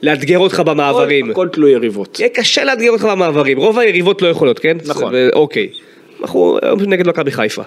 [0.02, 1.30] לאתגר אותך במעברים.
[1.30, 2.20] הכל תלוי יריבות.
[2.20, 4.76] יהיה קשה לאתגר אותך במעברים, רוב היריבות לא יכולות, כן?
[4.86, 5.12] נכון.
[5.14, 5.68] ו- אוקיי.
[6.22, 7.62] אנחנו היום נגד מכבי חיפה.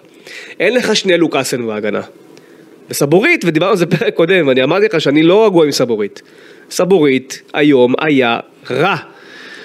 [0.59, 2.01] אין לך שני לוקאסן בהגנה.
[2.89, 6.21] וסבורית, ודיברנו על זה פרק קודם, ואני אמרתי לך שאני לא רגוע עם סבורית.
[6.69, 8.39] סבורית היום היה
[8.71, 8.95] רע.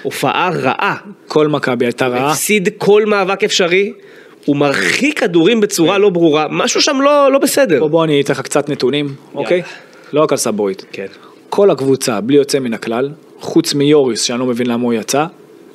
[0.03, 0.95] הופעה רעה.
[1.27, 2.31] כל מכבי הייתה רעה.
[2.31, 3.93] הפסיד כל מאבק אפשרי,
[4.45, 7.79] הוא מרחיק כדורים בצורה לא ברורה, משהו שם לא, לא בסדר.
[7.79, 9.61] בוא בוא אני אתן לך קצת נתונים, אוקיי?
[10.13, 10.85] לא רק על סבורית.
[10.91, 11.05] כן.
[11.49, 15.25] כל הקבוצה, בלי יוצא מן הכלל, חוץ מיוריס, שאני לא מבין למה הוא יצא,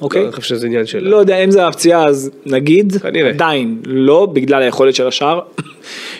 [0.01, 0.25] אוקיי?
[0.25, 0.99] אני חושב שזה עניין של...
[0.99, 3.31] לא יודע אם זה הפציעה אז נגיד, כנראה.
[3.31, 5.41] עדיין לא בגלל היכולת של השאר.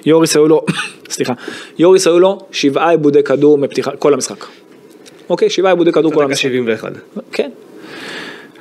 [0.07, 0.65] יוריס היו לו,
[1.15, 1.33] סליחה,
[1.79, 4.45] יוריס היו לו שבעה עיבודי כדור מפתיחה, כל המשחק.
[5.31, 6.43] אוקיי, שבעה עיבודי כדור כל דקה המשחק.
[6.43, 6.93] 71.
[7.33, 7.51] כן.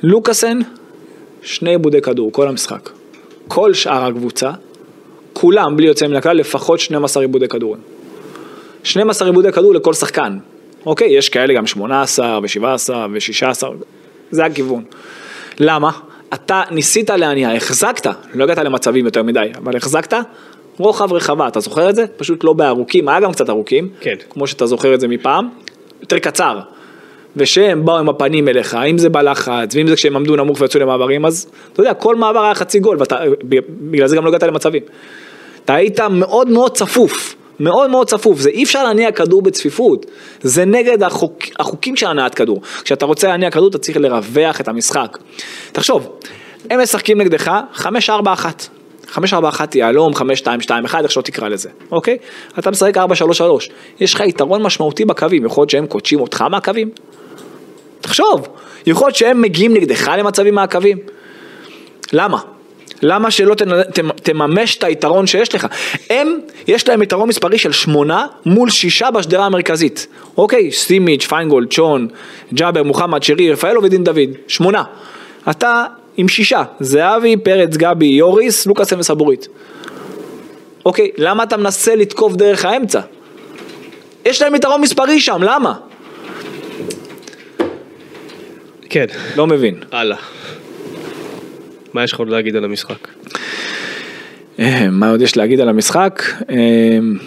[0.02, 0.58] לוקאסן,
[1.42, 2.90] שני עיבודי כדור כל המשחק.
[3.48, 4.50] כל שאר הקבוצה,
[5.32, 7.80] כולם בלי יוצא מן הכלל, לפחות 12 עיבודי כדורים.
[8.84, 10.38] 12 עיבודי כדור לכל שחקן.
[10.86, 13.66] אוקיי, יש כאלה גם 18 ו-17 ו-16,
[14.30, 14.84] זה הכיוון.
[15.58, 15.90] למה?
[16.34, 20.14] אתה ניסית להניע, החזקת, לא הגעת למצבים יותר מדי, אבל החזקת
[20.78, 22.04] רוחב רחבה, אתה זוכר את זה?
[22.16, 24.14] פשוט לא בארוכים, היה גם קצת ארוכים, כן.
[24.30, 25.48] כמו שאתה זוכר את זה מפעם,
[26.00, 26.60] יותר קצר.
[27.36, 31.26] ושהם באו עם הפנים אליך, אם זה בלחץ, ואם זה כשהם עמדו נמוך ויצאו למעברים,
[31.26, 34.82] אז אתה יודע, כל מעבר היה חצי גול, ובגלל זה גם לא הגעת למצבים.
[35.64, 40.06] אתה היית מאוד מאוד צפוף, מאוד מאוד צפוף, זה אי אפשר להניע כדור בצפיפות,
[40.42, 42.60] זה נגד החוק, החוקים של הנעת כדור.
[42.84, 45.18] כשאתה רוצה להניע כדור אתה צריך לרווח את המשחק.
[45.72, 46.18] תחשוב,
[46.70, 47.86] הם משחקים נגדך 5-4-1.
[49.14, 49.14] 5-4-1
[49.74, 50.20] יהלום, 5-2-2-1,
[51.02, 52.18] איך שלא תקרא לזה, אוקיי?
[52.58, 53.00] אתה משחק 4-3-3,
[54.00, 56.90] יש לך יתרון משמעותי בקווים, יכול להיות שהם קודשים אותך מהקווים?
[58.02, 58.48] תחשוב,
[58.86, 60.98] יכול להיות שהם מגיעים נגדך למצבים מהקווים?
[62.12, 62.38] למה?
[63.02, 63.54] למה שלא
[64.22, 65.66] תממש את היתרון שיש לך?
[66.10, 66.38] הם,
[66.68, 70.06] יש להם יתרון מספרי של שמונה מול שישה בשדרה המרכזית.
[70.36, 72.08] אוקיי, סימיץ', פיינגולד, צ'ון,
[72.54, 74.30] ג'אבר, מוחמד, שרי, רפאלו ודין דוד.
[74.48, 74.82] שמונה.
[75.50, 75.84] אתה
[76.16, 76.62] עם שישה.
[76.80, 79.48] זהבי, פרץ, גבי, יוריס, לוקאסן וסבורית.
[80.84, 83.00] אוקיי, למה אתה מנסה לתקוף דרך האמצע?
[84.24, 85.74] יש להם יתרון מספרי שם, למה?
[88.92, 89.06] כן.
[89.36, 89.74] לא מבין.
[89.92, 90.16] הלאה.
[91.92, 93.08] מה יש לך עוד להגיד על המשחק?
[94.58, 96.22] אה, מה עוד יש להגיד על המשחק?
[96.50, 96.56] אה,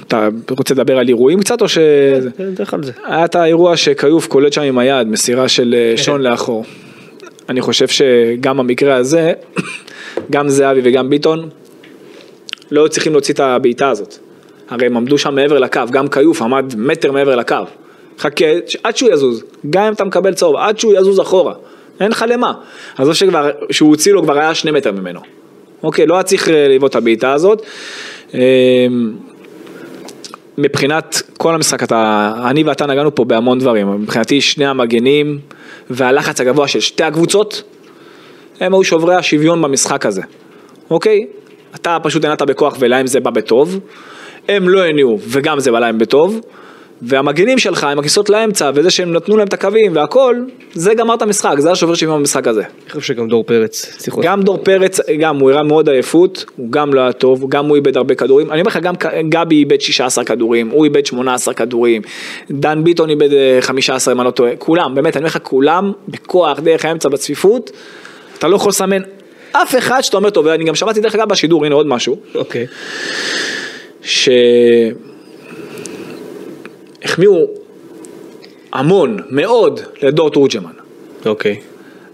[0.07, 1.77] אתה רוצה לדבר על אירועים קצת או ש...
[2.53, 2.91] דרך על זה.
[3.05, 6.65] היה את האירוע שכיוף קולט שם עם היד, מסירה של אה, שון לאחור.
[7.49, 9.33] אני חושב שגם במקרה הזה,
[10.31, 11.49] גם זהבי וגם ביטון,
[12.71, 14.17] לא צריכים להוציא את הבעיטה הזאת.
[14.69, 17.55] הרי הם עמדו שם מעבר לקו, גם כיוף עמד מטר מעבר לקו.
[18.19, 18.45] חכה
[18.83, 21.53] עד שהוא יזוז, גם אם אתה מקבל צהוב, עד שהוא יזוז אחורה.
[21.99, 22.53] אין לך למה.
[22.97, 25.19] עזוב שכבר, שהוא הוציא לו כבר היה שני מטר ממנו.
[25.83, 27.61] אוקיי, לא היה צריך אה, לבעוט את הבעיטה הזאת.
[28.33, 28.39] אה,
[30.57, 35.39] מבחינת כל המשחק, אתה, אני ואתה נגענו פה בהמון דברים, מבחינתי שני המגנים
[35.89, 37.63] והלחץ הגבוה של שתי הקבוצות,
[38.59, 40.21] הם היו שוברי השוויון במשחק הזה,
[40.89, 41.27] אוקיי?
[41.75, 43.79] אתה פשוט הנעת בכוח ולהם זה בא בטוב,
[44.47, 46.39] הם לא הניעו וגם זה בא להם בטוב,
[47.01, 50.35] והמגנים שלך עם הכניסות לאמצע וזה שהם נתנו להם את הקווים והכל,
[50.73, 52.61] זה גמר את המשחק, זה היה שובר שוויון במשחק הזה.
[52.61, 56.71] אני חושב שגם דור פרץ צריך גם דור פרץ, גם הוא הראה מאוד עייפות, הוא
[56.71, 58.51] גם לא היה טוב, גם הוא איבד הרבה כדורים.
[58.51, 58.93] אני אומר לך, גם
[59.29, 62.01] גבי איבד 16 כדורים, הוא איבד 18 כדורים,
[62.51, 65.91] דן ביטון איבד אה, 15 אם אני לא טועה, כולם, באמת, אני אומר לך, כולם
[66.07, 67.71] בכוח, דרך האמצע, בצפיפות,
[68.37, 69.01] אתה לא יכול לסמן
[69.51, 72.67] אף אחד שאתה אומר טוב, ואני גם שמעתי דרך אגב בשידור, הנה עוד משהו, אוקיי.
[74.01, 74.29] ש...
[77.05, 77.47] החמיאו
[78.73, 80.71] המון, מאוד, לדור תורג'מן.
[81.25, 81.59] אוקיי.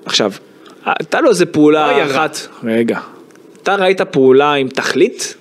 [0.06, 0.32] עכשיו,
[0.86, 2.06] הייתה לו איזה פעולה רע.
[2.06, 3.00] אחת, רגע,
[3.64, 5.36] אתה ראית פעולה עם תכלית?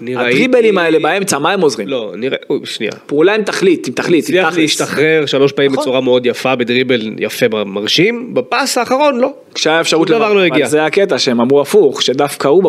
[0.00, 0.30] אני ראיתי...
[0.30, 1.88] הדריבלים האלה באמצע, מה הם עוזרים?
[1.88, 2.44] לא, אני ראיתי...
[2.64, 2.92] שנייה.
[3.06, 4.58] פעולה עם תכלית, עם תכלית, עם הצליח תכלס.
[4.58, 5.82] להשתחרר שלוש פעמים נכון.
[5.82, 9.32] בצורה מאוד יפה, בדריבל יפה מרשים, בפס האחרון לא.
[9.54, 10.68] כשהיה אפשרות שום דבר לא הגיע.
[10.68, 12.62] זה הקטע שהם אמרו הפוך, שדווקא הוא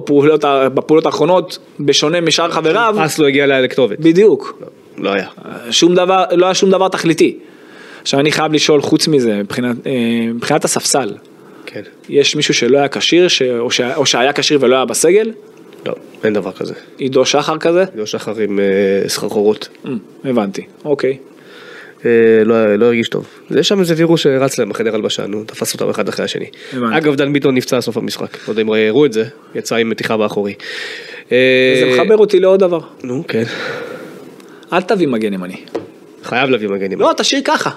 [0.73, 3.99] בפעולות האחרונות, בשונה משאר חבריו, פס לא הגיע לכתובת.
[3.99, 4.63] בדיוק,
[4.97, 5.27] לא היה.
[5.71, 7.37] שום דבר, לא היה שום דבר תכליתי.
[8.01, 9.91] עכשיו אני חייב לשאול, חוץ מזה, מבחינת, אה,
[10.33, 11.09] מבחינת הספסל,
[11.65, 11.81] כן.
[12.09, 15.31] יש מישהו שלא היה כשיר, ש- או שה- או שהיה כשיר ולא היה בסגל?
[15.85, 16.73] לא, אין דבר כזה.
[16.97, 17.83] עידו שחר כזה?
[17.95, 19.67] לא שחר עם אה, סחרחורות.
[19.85, 21.17] אמ, הבנתי, אוקיי.
[22.05, 22.09] אה,
[22.45, 23.25] לא, לא הרגיש טוב.
[23.55, 26.45] יש שם איזה וירוס שרץ להם בחדר הלבשה, נו, תפס אותם אחד אחרי השני.
[26.73, 26.97] הבנתי.
[26.97, 29.25] אגב, דן ביטון נפצע סוף המשחק, לא יודע אם הראו את זה,
[29.55, 30.53] יצא עם מתיחה באחורי.
[31.31, 31.37] אה,
[31.79, 32.79] זה מחבר אותי לעוד דבר.
[33.03, 33.43] נו, כן.
[34.73, 35.55] אל תביא מגן ימני.
[36.23, 37.01] חייב להביא מגנים.
[37.01, 37.69] לא, תשאיר ככה.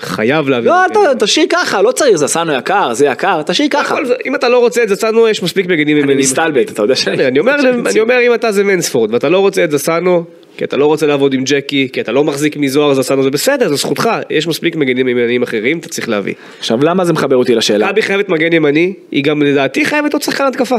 [0.00, 0.86] חייב להביא לא.
[0.86, 3.94] אתה- תשאיר ככה, לא צריך, זה סנו יקר, זה יקר, תשאיר ככה.
[3.94, 6.18] הכל זה- אם אתה לא רוצה את זסנו, יש מספיק מגנים אני ימנים.
[6.18, 7.26] מסתלבט, אתה יודע שאני...
[7.26, 7.54] אני אומר,
[7.90, 10.24] אני אומר אם אתה זה מנספורד ואתה לא רוצה את זסנו,
[10.56, 13.68] כי אתה לא רוצה לעבוד עם ג'קי, כי אתה לא מחזיק מזוהר זסנו, זה בסדר,
[13.68, 16.34] זו זכותך, יש מספיק מגנים ימניים אחרים, אתה צריך להביא.
[16.58, 17.86] עכשיו, למה זה מחבר אותי לשאלה?
[17.86, 20.76] מכבי חייבת מגן ימני, היא גם לדעתי חייבת עוד שחקן התקפה.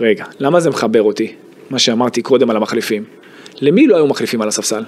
[0.00, 1.32] רגע, למה זה מחבר אותי?
[1.70, 3.04] מה שאמרתי קודם על המחליפים.
[3.60, 4.82] למי לא היו מחליפים על הספסל?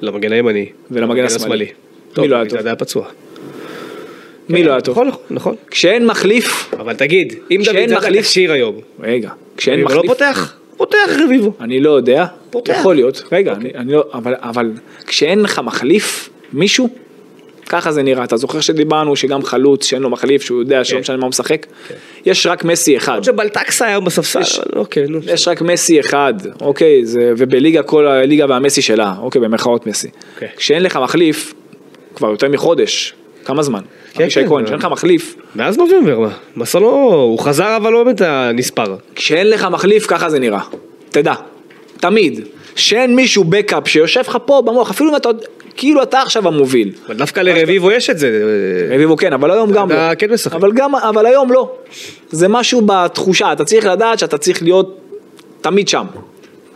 [0.00, 0.66] למגן הימני.
[0.90, 1.66] ולמגן השמאלי.
[2.18, 2.60] מי לא היה טוב?
[2.60, 3.06] זה היה פצוע.
[4.48, 4.98] מי לא היה טוב?
[5.00, 5.54] נכון, נכון.
[5.70, 10.10] כשאין מחליף, אבל תגיד, אם דוד זאדה מחליף- תכשיר היום, רגע, כשאין הוא לא מחליף,
[10.12, 11.52] פותח, פותח רביבו.
[11.60, 12.74] אני לא יודע, פותח.
[12.80, 14.04] יכול להיות, רגע, אני, לא,
[14.42, 14.72] אבל
[15.06, 16.88] כשאין לך מחליף, מישהו,
[17.68, 21.16] ככה זה נראה, אתה זוכר שדיברנו שגם חלוץ שאין לו מחליף, שהוא יודע שלא משנה
[21.16, 21.66] מה הוא משחק,
[22.26, 25.18] יש רק מסי אחד, שבלטקסה היה בספסל, אוקיי, נו.
[25.26, 30.08] יש רק מסי אחד, אוקיי, זה, ובליגה כל הליגה והמסי שלה, אוקיי, במרכאות מסי.
[30.34, 30.48] אוקיי.
[30.56, 31.54] כשאין לך מחליף,
[32.14, 33.80] כבר יותר מחודש, כמה זמן?
[34.12, 36.30] כן, אבישי כן, כהן, כשאין לך מחליף, מאז נובמבר, מה?
[36.56, 38.96] מסע לא, הוא חזר אבל לא באמת הנספר.
[39.14, 40.60] כשאין לך מחליף, ככה זה נראה.
[41.10, 41.34] תדע,
[42.00, 42.40] תמיד.
[42.76, 45.28] שאין מישהו בקאפ שיושב לך פה במוח, אפילו אם אתה,
[45.76, 46.92] כאילו אתה עכשיו המוביל.
[47.06, 48.40] אבל דווקא לרביבו יש את זה.
[48.90, 50.14] רביבו כן, אבל היום גם אתה לא.
[50.14, 50.54] כן משחק.
[50.54, 51.72] אבל גם, אבל היום לא.
[52.30, 55.00] זה משהו בתחושה, אתה צריך לדעת שאתה צריך להיות
[55.60, 56.04] תמיד שם.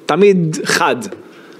[0.06, 0.96] תמיד חד.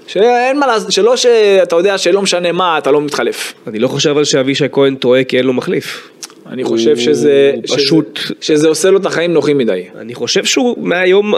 [0.07, 3.53] שאין מה לעשות, שלא שאתה יודע שלא משנה מה, אתה לא מתחלף.
[3.67, 6.09] אני לא חושב אבל שאבישי כהן טועה כי אין לו מחליף.
[6.49, 9.83] אני חושב הוא שזה, פשוט- שזה, שזה עושה לו את החיים נוחים מדי.
[9.99, 11.33] אני חושב שהוא מהיום,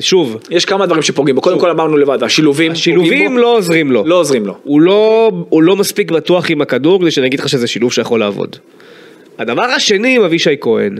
[0.00, 4.04] שוב, יש כמה דברים שפוגעים בו, קודם כל אמרנו לבד, השילובים, השילובים לא עוזרים לו.
[4.06, 4.54] לא עוזרים לו.
[4.64, 8.20] הוא לא, הוא לא מספיק בטוח עם הכדור כדי שאני אגיד לך שזה שילוב שיכול
[8.20, 8.56] לעבוד.
[9.38, 10.98] הדבר השני עם אבישי כהן,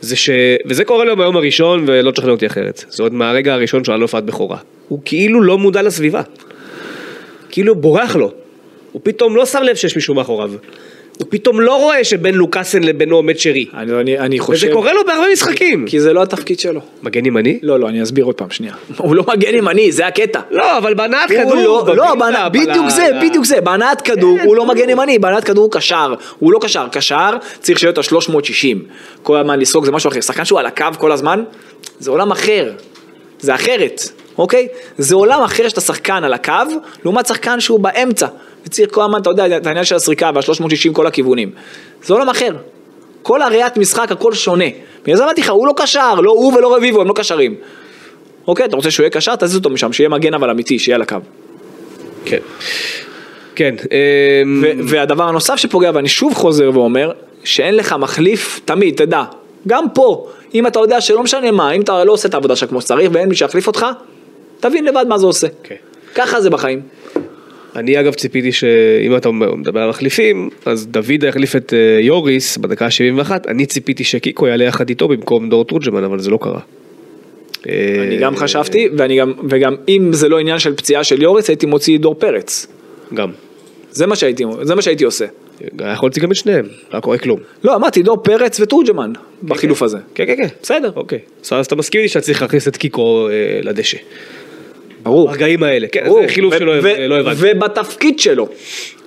[0.00, 0.30] זה ש...
[0.66, 2.84] וזה קורה לו מהיום הראשון ולא תשכנע אותי אחרת.
[2.88, 4.58] זה עוד מהרגע הראשון שהוא היה לו הופעת בכורה.
[4.88, 6.22] הוא כאילו לא מודע לסביבה.
[7.50, 8.32] כאילו בורח לו.
[8.92, 10.50] הוא פתאום לא שם לב שיש מישהו מאחוריו.
[11.20, 13.66] הוא פתאום לא רואה שבין לוקאסן לבינו עומד שרי.
[13.74, 14.66] אני, אני, אני חושב...
[14.66, 15.86] וזה קורה לו בהרבה משחקים.
[15.86, 16.80] כי זה לא התפקיד שלו.
[17.02, 17.58] מגן ימני?
[17.62, 18.74] לא, לא, אני אסביר עוד פעם, שנייה.
[18.96, 20.40] הוא לא מגן ימני, זה הקטע.
[20.50, 21.54] לא, אבל בהנעת כדור.
[21.54, 24.66] לא, לא, בבילדה, בהנע- בדיוק זה, בדיוק זה, בהנעת כדור כן, הוא לא.
[24.66, 27.30] מגן ימני, בהנעת כדור הוא קשר, הוא לא קשר, קשר
[27.60, 28.76] צריך את ה-360,
[29.22, 31.42] כל הזמן לסרוק זה משהו אחר, שחקן שהוא על הקו כל הזמן,
[31.98, 32.72] זה עולם אחר,
[33.40, 34.00] זה אחרת,
[34.40, 34.68] אוקיי?
[34.98, 36.52] זה עולם אחר שאתה שחקן על הקו,
[37.04, 38.26] לעומת שחקן שהוא באמצע,
[38.66, 41.50] וצריך כל הזמן, אתה יודע, את העניין של הסריקה וה-360 כל הכיוונים,
[42.02, 42.56] זה עולם אחר,
[43.22, 44.64] כל הראיית משחק, הכל שונה.
[45.04, 47.54] בגלל זה אמרתי לך, הוא לא קשר, לא הוא ולא רביבו, הם לא קשרים.
[48.46, 51.02] אוקיי, אתה רוצה שהוא יהיה קשר, תזיז אותו משם, שיהיה מגן אבל אמיתי, שיהיה על
[51.02, 51.16] הקו.
[52.24, 52.38] כן.
[53.54, 53.74] כן.
[53.80, 57.12] אמ, ו- והדבר הנוסף שפוגע, ואני שוב חוזר ואומר,
[57.44, 59.22] שאין לך מחליף תמיד, תדע,
[59.68, 62.68] גם פה, אם אתה יודע שלא משנה מה, אם אתה לא עושה את העבודה שלך
[62.68, 63.86] כמו שצריך ואין מי שיחליף אותך,
[64.60, 65.46] תבין לבד מה זה עושה.
[65.62, 65.74] כן.
[66.14, 66.80] ככה זה בחיים.
[67.76, 72.86] אני אגב ציפיתי שאם אתה מדבר על מחליפים, אז דוד יחליף את אה, יוריס בדקה
[72.86, 76.60] ה-71, אני ציפיתי שקיקו יעלה יחד איתו במקום דור תורג'מן, אבל זה לא קרה.
[77.66, 81.48] אני אה, גם חשבתי, ואני גם, וגם אם זה לא עניין של פציעה של יוריס,
[81.48, 82.66] הייתי מוציא דור פרץ.
[83.14, 83.30] גם.
[83.90, 85.26] זה מה שהייתי, זה מה שהייתי עושה.
[85.92, 87.40] יכול להוציא גם את שניהם, לא קורה כלום.
[87.64, 89.98] לא, אמרתי דור פרץ ותורג'מן בחילוף הזה.
[90.14, 90.48] כן, כן, כן.
[90.62, 90.92] בסדר.
[90.96, 91.18] אוקיי.
[91.50, 93.98] אז אתה מסכים לי שאתה צריך להכניס את קיקו אה, לדשא.
[95.02, 95.28] ברור.
[95.28, 95.86] ברגעים האלה.
[95.92, 96.22] כן, ברור.
[96.22, 97.38] זה חילוף ו- שלא ו- לא הבנתי.
[97.42, 98.48] ובתפקיד שלו.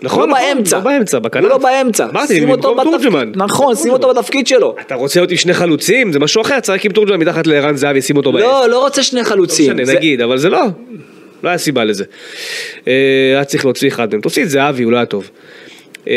[0.02, 0.78] נכון, לא נכון, באמצע.
[0.78, 1.44] לא באמצע, בכנף.
[1.46, 2.06] לא באמצע.
[2.10, 3.14] אמרתי, שים אותו בתפקיד-.
[3.36, 4.76] נכון, שים אותו בתפקיד שלו.
[4.82, 6.12] אתה רוצה להיות עם שני חלוצים?
[6.14, 8.48] זה משהו אחר, צריך עם תורג'מן מתחת לערן זהבי, שים אותו באמצע.
[8.48, 9.72] לא, לא רוצה שני חלוצים.
[9.74, 10.62] משנה, זה- נגיד, אבל זה לא,
[11.44, 12.04] לא היה סיבה לזה.
[12.88, 12.94] אה,
[13.36, 14.22] היה צריך להוציא אחד מהם.
[14.22, 15.30] תוציא את זהבי, הוא לא היה טוב.
[16.08, 16.14] אה,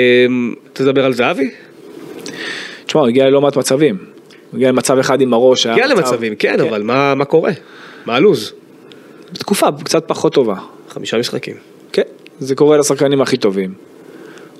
[0.73, 1.51] תדבר על זהבי?
[2.87, 3.97] תשמע, הוא הגיע ללא מעט מצבים.
[4.51, 5.67] הוא הגיע למצב אחד עם הראש.
[5.67, 7.51] הגיע מצב- למצבים, כן, אבל מה מה קורה?
[8.07, 8.53] מה הלו"ז?
[9.33, 10.55] בתקופה קצת פחות טובה.
[10.89, 11.55] חמישה משחקים.
[11.93, 12.03] כן,
[12.39, 13.75] זה קורה לשחקנים הכי טובים.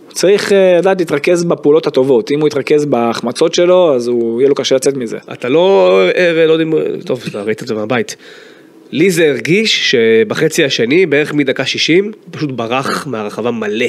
[0.07, 2.31] הוא צריך אה, לדעת להתרכז בפעולות הטובות.
[2.31, 5.18] אם הוא יתרכז בהחמצות שלו, אז הוא, יהיה לו קשה לצאת מזה.
[5.33, 6.64] אתה לא, אה, לא יודע,
[7.05, 8.16] טוב, אתה ראית את זה מהבית.
[8.92, 13.87] לי זה הרגיש שבחצי השני, בערך מדקה 60, הוא פשוט ברח מהרחבה מלא.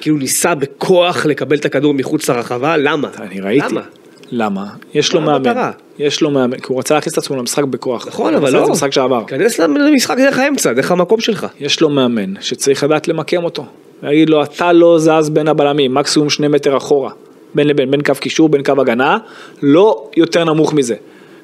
[0.00, 3.10] כאילו ניסה בכוח לקבל את הכדור מחוץ לרחבה, למה?
[3.18, 3.66] אני ראיתי.
[3.70, 3.82] למה?
[4.30, 4.66] למה?
[4.94, 5.48] יש לו מאמן.
[5.48, 5.70] המטרה?
[5.98, 8.08] יש לו מאמן, כי הוא רצה להכניס את עצמו למשחק בכוח.
[8.08, 8.60] נכון, אבל לא.
[8.60, 9.24] זה במשחק שעבר.
[9.26, 11.46] כנס למשחק דרך האמצע, דרך המקום שלך.
[11.60, 13.64] יש לו מאמן שצריך לדעת למקם אותו.
[14.02, 17.10] להגיד לו, אתה לא זז בין הבלמים, מקסימום שני מטר אחורה.
[17.54, 19.18] בין לבין, בין קו קישור, בין קו הגנה,
[19.62, 20.94] לא יותר נמוך מזה.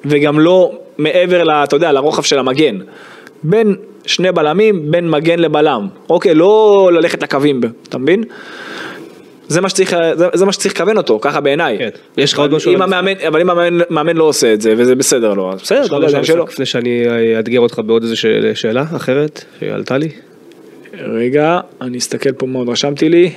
[0.04, 2.78] וגם לא מעבר, ל, אתה יודע, לרוחב של המגן.
[3.42, 5.88] בין שני בלמים, בין מגן לבלם.
[6.08, 8.24] אוקיי, לא ללכת לקווים, אתה מבין?
[9.48, 11.78] זה מה שצריך, זה, זה מה שצריך לכוון אותו, ככה בעיניי.
[11.78, 11.88] כן.
[12.16, 12.82] יש לך עוד אבל משהו אם?
[12.82, 15.94] המאמן, אבל אם המאמן מאמן לא עושה את זה, וזה בסדר לו, אז בסדר, אתה
[15.94, 16.18] יודע.
[16.18, 17.04] המשחק לפני שאני
[17.38, 20.08] אאתגר אותך בעוד איזה שאלה- שאלה אחרת שעלתה לי?
[20.98, 23.30] רגע, אני אסתכל פה מה עוד רשמתי לי.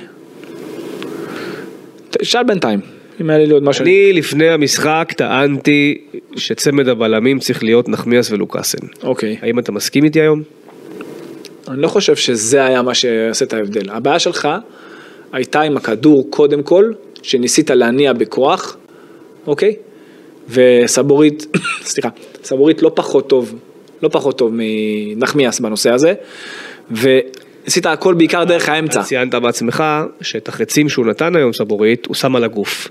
[2.22, 2.80] שאל בינתיים,
[3.20, 3.82] אם היה לי עוד משהו.
[3.82, 5.98] אני לפני המשחק טענתי
[6.36, 8.78] שצמד הבלמים צריך להיות נחמיאס ולוקאסן.
[9.02, 9.36] אוקיי.
[9.42, 10.42] האם אתה מסכים איתי היום?
[11.68, 13.90] אני לא חושב שזה היה מה שעושה את ההבדל.
[13.90, 14.48] הבעיה שלך
[15.32, 18.76] הייתה עם הכדור קודם כל, שניסית להניע בכוח,
[19.46, 19.76] אוקיי?
[20.48, 21.46] וסבורית,
[21.90, 22.08] סליחה,
[22.44, 23.54] סבורית לא פחות טוב,
[24.02, 26.14] לא פחות טוב מנחמיאס בנושא הזה,
[26.90, 29.00] ועשית הכל בעיקר דרך האמצע.
[29.00, 29.84] אתה ציינת בעצמך
[30.20, 32.88] שאת החצים שהוא נתן היום סבורית, הוא שם על הגוף.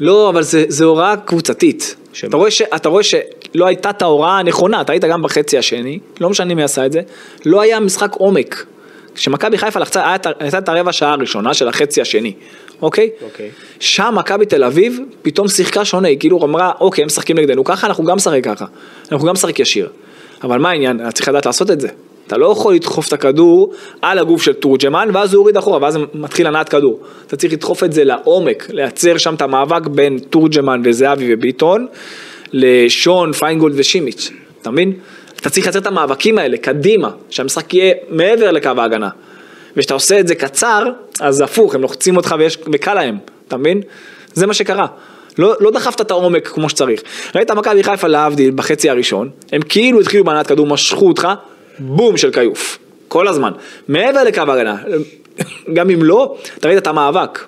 [0.00, 1.96] לא, אבל זה, זה הוראה קבוצתית.
[2.12, 2.28] שמה?
[2.28, 5.98] אתה רואה, ש, אתה רואה שלא הייתה את ההוראה הנכונה, אתה היית גם בחצי השני,
[6.20, 7.00] לא משנה מי עשה את זה,
[7.46, 8.66] לא היה משחק עומק.
[9.14, 12.32] כשמכבי חיפה לחצה, הייתה את הרבע שעה הראשונה של החצי השני,
[12.82, 13.10] אוקיי?
[13.22, 13.50] אוקיי.
[13.80, 17.86] שם מכבי תל אביב פתאום שיחקה שונה, היא כאילו אמרה, אוקיי, הם משחקים נגדנו ככה,
[17.86, 18.64] אנחנו גם נשחק ככה.
[19.12, 19.88] אנחנו גם נשחק ישיר.
[20.42, 21.10] אבל מה העניין?
[21.10, 21.88] צריך לדעת לעשות את זה.
[22.26, 25.98] אתה לא יכול לדחוף את הכדור על הגוף של תורג'מן, ואז הוא יוריד אחורה, ואז
[26.14, 27.00] מתחיל הנעת כדור.
[27.26, 31.86] אתה צריך לדחוף את זה לעומק, לייצר שם את המאבק בין תורג'מן וזהבי וביטון,
[32.52, 34.30] לשון, פיינגולד ושימיץ',
[34.62, 34.92] אתה מבין?
[35.36, 39.08] אתה צריך לייצר את המאבקים האלה קדימה, שהמשחק יהיה מעבר לקו ההגנה.
[39.76, 40.86] וכשאתה עושה את זה קצר,
[41.20, 43.82] אז הפוך, הם לוחצים אותך ויש, וקל להם, אתה מבין?
[44.32, 44.86] זה מה שקרה.
[45.38, 47.02] לא, לא דחפת את העומק כמו שצריך.
[47.34, 51.28] ראית מכבי חיפה להבדיל בחצי הראשון, הם כאילו התחילו בהנעת כדור, משכו אותך,
[51.78, 52.78] בום של כיוף.
[53.08, 53.52] כל הזמן.
[53.88, 54.76] מעבר לקו ההגנה.
[55.74, 57.44] גם אם לא, אתה ראית את המאבק.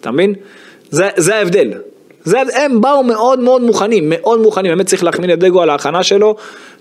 [0.00, 0.34] אתה מבין?
[0.90, 1.72] זה, זה ההבדל.
[2.26, 6.36] זה, הם באו מאוד מאוד מוכנים, מאוד מוכנים, באמת צריך להחמיא לדגו על ההכנה שלו,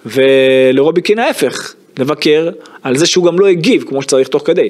[0.06, 2.50] ולרובי קין ההפך, לבקר
[2.84, 4.70] על זה שהוא גם לא הגיב כמו שצריך תוך כדי.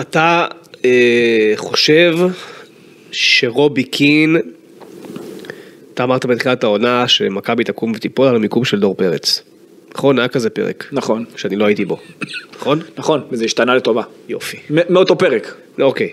[0.00, 0.46] אתה
[0.84, 2.18] אה, חושב
[3.12, 4.36] שרובי קין,
[5.94, 9.42] אתה אמרת בתחילת העונה שמכבי תקום ותיפול על המיקום של דור פרץ.
[9.94, 10.18] נכון?
[10.18, 10.88] היה כזה פרק.
[10.92, 11.98] נכון, שאני לא הייתי בו.
[12.56, 12.80] נכון?
[12.98, 14.02] נכון, וזה השתנה לטובה.
[14.28, 14.56] יופי.
[14.90, 15.54] מאותו פרק.
[15.80, 16.12] אוקיי.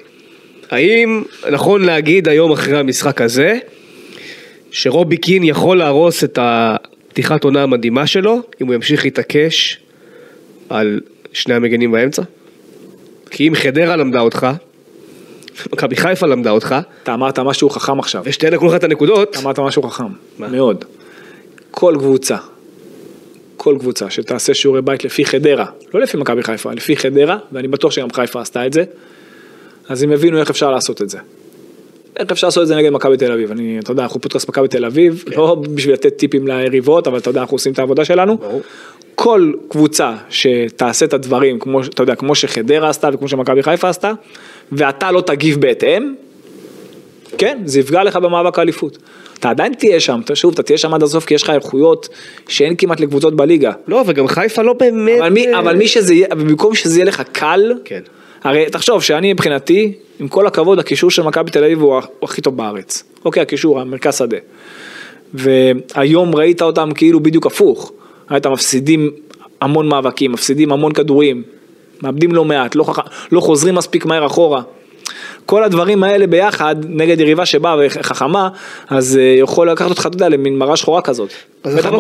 [0.72, 3.60] האם נכון להגיד היום אחרי המשחק הזה,
[4.72, 9.80] שרובי קין יכול להרוס את הפתיחת עונה המדהימה שלו, אם הוא ימשיך להתעקש
[10.70, 11.02] על
[11.34, 12.22] שני המגנים באמצע?
[13.30, 14.48] כי אם חדרה למדה אותך,
[15.74, 18.22] מכבי חיפה למדה אותך, אתה אמרת משהו חכם עכשיו.
[18.26, 20.04] ושתיהן לקחו לך את הנקודות, אמרת משהו חכם,
[20.38, 20.48] מה?
[20.48, 20.86] מאוד.
[21.72, 22.38] כל קבוצה,
[23.58, 27.92] כל קבוצה שתעשה שיעורי בית לפי חדרה, לא לפי מכבי חיפה, לפי חדרה, ואני בטוח
[27.92, 28.84] שגם חיפה עשתה את זה,
[29.92, 31.18] אז הם הבינו איך אפשר לעשות את זה.
[32.18, 33.52] איך אפשר לעשות את זה נגד מכבי תל אביב?
[33.52, 37.30] אני, אתה יודע, אנחנו פודקאסט מכבי תל אביב, לא בשביל לתת טיפים ליריבות, אבל אתה
[37.30, 38.38] יודע, אנחנו עושים את העבודה שלנו.
[38.38, 38.62] ברור.
[39.16, 44.12] כל קבוצה שתעשה את הדברים, כמו, אתה יודע, כמו שחדרה עשתה וכמו שמכבי חיפה עשתה,
[44.72, 46.14] ואתה לא תגיב בהתאם,
[47.38, 48.98] כן, זה יפגע לך במאבק האליפות.
[49.40, 52.10] אתה עדיין תהיה שם, אתה, שוב, אתה תהיה שם עד הסוף כי יש לך איכויות
[52.48, 53.72] שאין כמעט לקבוצות בליגה.
[53.88, 55.20] לא, וגם חיפה לא באמת...
[55.20, 58.02] אבל, מי, אבל מי שזה יהיה, במקום שזה יהיה לך קל, כן.
[58.44, 62.58] הרי תחשוב שאני מבחינתי, עם כל הכבוד, הקישור של מכבי תל אביב הוא הכי טוב
[62.58, 63.04] בארץ.
[63.26, 64.38] אוקיי, הקישור, המרכז שדה.
[65.34, 67.92] והיום ראית אותם כאילו בדיוק הפוך.
[68.32, 69.12] ראית מפסידים
[69.62, 71.44] המון מאבקים, מפסידים המון כדורים,
[72.04, 73.00] מאבדים לא מעט, לא, חכ...
[73.32, 74.62] לא חוזרים מספיק מהר אחורה.
[75.46, 78.50] כל הדברים האלה ביחד, נגד יריבה שבאה וחכמה,
[78.90, 81.30] אז אה, יכול לקחת אותך, אתה יודע, למין מראה שחורה כזאת.
[81.64, 81.98] אז אנחנו-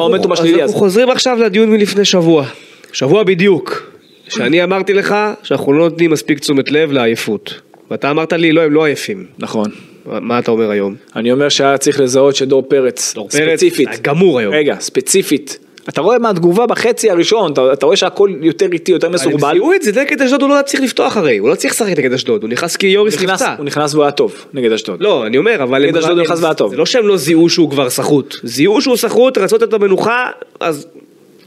[0.64, 0.74] אז.
[0.74, 2.46] חוזרים עכשיו לדיון מלפני שבוע.
[2.94, 3.91] שבוע בדיוק.
[4.36, 7.54] שאני אמרתי לך שאנחנו לא נותנים מספיק תשומת לב לעייפות.
[7.92, 9.26] ואתה אמרת לי, לא, הם לא עייפים.
[9.40, 9.72] נכון.
[10.06, 10.96] מה- מה אתה אומר היום?
[11.16, 14.54] אני אומר שהיה צריך לזהות שדור פרץ, דור פרץ ספציפית, גמור היום.
[14.54, 15.58] רגע, ספציפית,
[15.90, 19.74] אתה רואה מהתגובה בחצי הראשון, אתה, אתה רואה שהכל יותר איטי, יותר הם מסורבל, זיהו
[19.74, 22.14] את זה, נגד אשדוד הוא לא היה צריך לפתוח הרי, הוא לא צריך לשחק נגד
[22.14, 23.56] אשדוד, הוא נכנס כי יוריס נפצע.
[23.58, 25.02] הוא נכנס והוא היה טוב נגד אשדוד.
[25.02, 25.80] לא, אני אומר, אבל...
[25.84, 26.72] נגד הם- אשדוד הוא הם- נכנס והיה טוב.
[26.72, 28.36] זה לא שהם לא זיהו שהוא כבר סחוט.
[28.44, 30.26] זיהו שהוא סחוט, רצות את המנוחה,
[30.60, 30.88] אז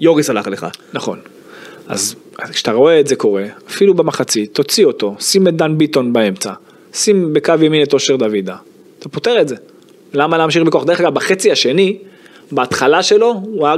[0.00, 0.66] יוריס הלך לך.
[0.92, 1.18] נכון.
[1.88, 2.14] אז
[2.52, 6.52] כשאתה רואה את זה קורה, אפילו במחצית, תוציא אותו, שים את דן ביטון באמצע,
[6.92, 8.56] שים בקו ימין את אושר דוידה,
[8.98, 9.56] אתה פותר את זה.
[10.12, 10.84] למה להמשיך בכוח?
[10.84, 11.98] דרך אגב, בחצי השני,
[12.52, 13.76] בהתחלה שלו, הוא היה...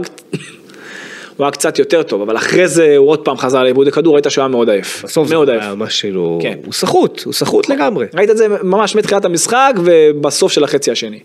[1.36, 4.26] הוא היה קצת יותר טוב, אבל אחרי זה הוא עוד פעם חזר לאיבוד הכדור, ראית
[4.28, 5.04] שהוא היה מאוד עייף.
[5.04, 5.62] בסוף זה מאוד עייף.
[5.62, 6.38] היה ממש כאילו...
[6.42, 6.58] כן.
[6.64, 8.06] הוא סחוט, הוא סחוט לגמרי.
[8.14, 11.20] ראית את זה ממש מתחילת המשחק ובסוף של החצי השני.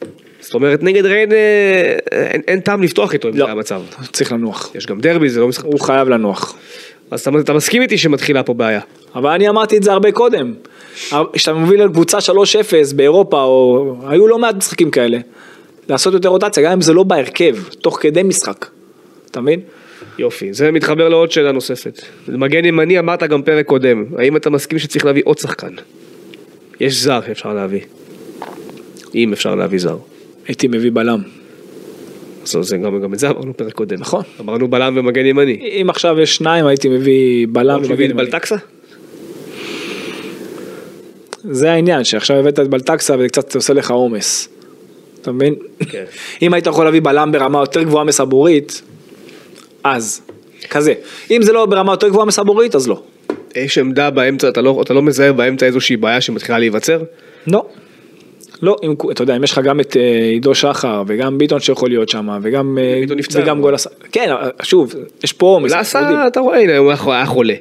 [0.51, 1.29] זאת אומרת, נגד ריין
[2.47, 3.45] אין- טעם לפתוח איתו אם לא.
[3.45, 3.81] זה המצב.
[4.11, 4.71] צריך לנוח.
[4.75, 5.65] יש גם דרבי, זה לא משחק.
[5.65, 6.55] הוא חייב לנוח.
[7.11, 8.79] אז אתה- אתה מסכים איתי שמתחילה פה בעיה.
[9.15, 10.53] אבל אני אמרתי את זה הרבה קודם.
[11.33, 15.17] כשאתה מוביל לקבוצה 3-0 באירופה, או היו לא מעט משחקים כאלה,
[15.89, 18.65] לעשות יותר רוטציה, גם אם זה לא בהרכב, תוך כדי משחק.
[19.31, 19.59] אתה מבין?
[20.19, 22.01] יופי, זה מתחבר לעוד שאלה נוספת.
[22.27, 25.73] מגן ימני אמרת גם פרק קודם, האם אתה מסכים שצריך להביא עוד שחקן?
[26.79, 27.81] יש זר שאפשר להביא.
[29.15, 29.97] אם אפשר להביא זר.
[30.47, 31.21] הייתי מביא בלם.
[32.43, 33.99] אז זה גם, גם את זה אמרנו פרק קודם.
[33.99, 34.23] נכון.
[34.39, 35.81] אמרנו בלם ומגן ימני.
[35.81, 38.23] אם עכשיו יש שניים, הייתי מביא בלם מביא ומגן את ימני.
[38.23, 38.55] בלטקסה?
[41.43, 44.49] זה העניין, שעכשיו הבאת את בלטקסה וזה קצת עושה לך עומס.
[45.21, 45.55] אתה מבין?
[45.89, 46.03] כן.
[46.41, 48.81] אם היית יכול להביא בלם ברמה יותר גבוהה מסבורית,
[49.83, 50.21] אז.
[50.69, 50.93] כזה.
[51.31, 53.01] אם זה לא ברמה יותר גבוהה מסבורית, אז לא.
[53.55, 57.03] יש עמדה באמצע, אתה לא, אתה לא מזהה באמצע איזושהי בעיה שמתחילה להיווצר?
[57.47, 57.65] לא.
[58.61, 61.89] לא, אם, אתה יודע, אם יש לך גם את אה, עידו שחר וגם ביטון שיכול
[61.89, 63.01] להיות שם וגם, אה,
[63.33, 63.61] וגם.
[63.61, 64.93] גול עשה, כן, אבל שוב,
[65.23, 65.71] יש פה עומס.
[65.71, 67.53] לאסה, אתה רואה, הנה, הוא היה- היה חולה.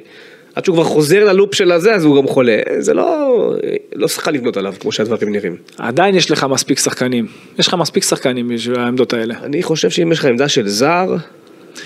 [0.55, 2.59] עד שהוא כבר חוזר ללופ של הזה, אז הוא גם חולה.
[2.79, 3.53] זה לא,
[3.95, 5.55] לא שחקן לבנות עליו, כמו שהדברים נראים.
[5.77, 7.27] עדיין יש לך מספיק שחקנים,
[7.59, 9.35] יש לך מספיק שחקנים בשביל העמדות האלה.
[9.43, 11.15] אני חושב שאם יש לך עמדה של זר,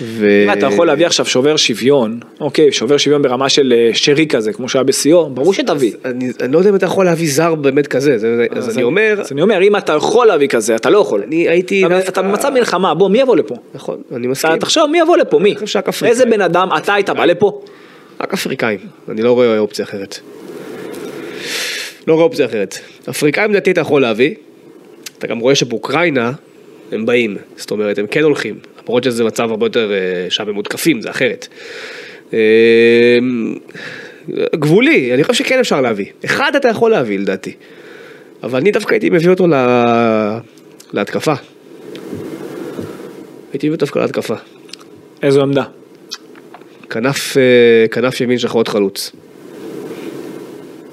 [0.02, 0.46] ו...
[0.52, 4.68] אתה יכול להביא עכשיו שובר שוויון, אוקיי, שובר שוויון ברמה של אה, שרי כזה, כמו
[4.68, 5.92] שהיה בשיאו, ברור שתביא.
[6.04, 9.16] אני, אני לא יודע אם אתה יכול להביא זר באמת כזה, זה, אז, אני אומר,
[9.20, 11.22] אז אני אומר, אם אתה יכול להביא כזה, אתה לא יכול.
[11.26, 11.86] אני הייתי...
[11.86, 13.54] אתה- דווקא- אתה במצב מלחמה, בוא, מי יבוא לפה?
[13.74, 14.50] נכון, אני מסכים.
[14.52, 15.54] אתה תחשוב, מי יבוא לפה, מי?
[16.08, 17.60] איזה בן אדם, אתה היית בא לפה?
[18.20, 20.18] רק אפריקאים, אני לא רואה אופציה אחרת.
[22.06, 22.78] לא רואה אופציה אחרת.
[23.10, 24.34] אפריקאים לדעתי אתה יכול להביא,
[25.18, 26.32] אתה גם רואה שבאוקראינה
[26.92, 30.54] הם באים, זאת אומרת הם כן הולכים, למרות שזה מצב הרבה יותר, אה, שם הם
[30.54, 31.48] מותקפים, זה אחרת.
[32.34, 33.18] אה,
[34.54, 36.06] גבולי, אני חושב שכן אפשר להביא.
[36.24, 37.52] אחד אתה יכול להביא לדעתי,
[38.42, 40.38] אבל אני דווקא הייתי מביא אותו לה...
[40.92, 41.34] להתקפה.
[43.52, 44.34] הייתי מביא אותו דווקא להתקפה.
[45.22, 45.64] איזו עמדה?
[46.90, 49.12] כנף, אה, כנף ימין של עוד חלוץ.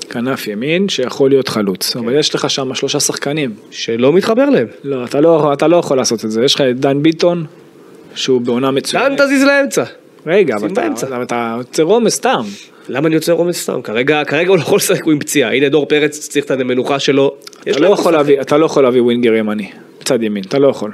[0.10, 2.00] כנף ימין שיכול להיות חלוץ, כן.
[2.00, 3.54] אבל יש לך שם שלושה שחקנים.
[3.72, 4.68] שלא מתחבר להם.
[4.84, 7.46] לא, אתה לא, אתה לא יכול לעשות את זה, יש לך את דן ביטון,
[8.16, 9.22] שהוא בעונה לאן מצוינת.
[9.22, 9.84] תזיז לאמצע?
[10.26, 10.70] רגע, אבל
[11.24, 12.42] אתה- יוצר עומס סתם.
[12.90, 13.82] למה אני יוצר עומס סתם?
[13.82, 15.56] כרגע, כרגע הוא לא יכול לשחק, הוא עם פציעה.
[15.56, 17.36] הנה דור פרץ צריך את המנוחה שלו.
[17.62, 18.14] אתה לא יכול.
[18.14, 19.72] להביא, אתה לא יכול להביא ווינגר ימני,
[20.02, 20.92] בצד ימין, אתה לא יכול.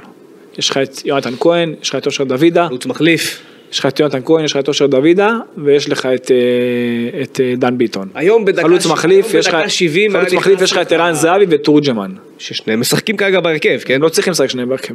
[0.58, 3.40] יש לך את יונתן כהן, יש לך את אושר דוידה, חלוץ מחליף.
[3.72, 7.40] יש לך את יונתן כהן, יש לך את אושר דוידה, ויש לך את, אה, את
[7.40, 8.08] אה, דן ביטון.
[8.14, 11.44] היום בדקה חלוץ מחליף, יש לך, בדקה 70 חלוץ מחליף, יש לך את ערן זהבי
[11.48, 12.10] ותורג'מן.
[12.38, 14.00] ששניהם משחקים כרגע בהרכב, כן?
[14.00, 14.94] לא צריכים לשחק שניהם בהרכב.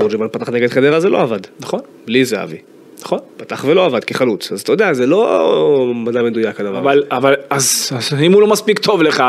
[0.00, 1.40] תורג'מן פתח נגד חדרה זה לא עבד.
[1.60, 2.56] נכון, בלי זהבי.
[3.02, 3.18] נכון.
[3.36, 4.52] פתח ולא עבד כחלוץ.
[4.52, 6.78] אז אתה יודע, זה לא מדע מדויק הדבר.
[6.78, 9.22] אבל, אבל, אז, אז אם הוא לא מספיק טוב לך,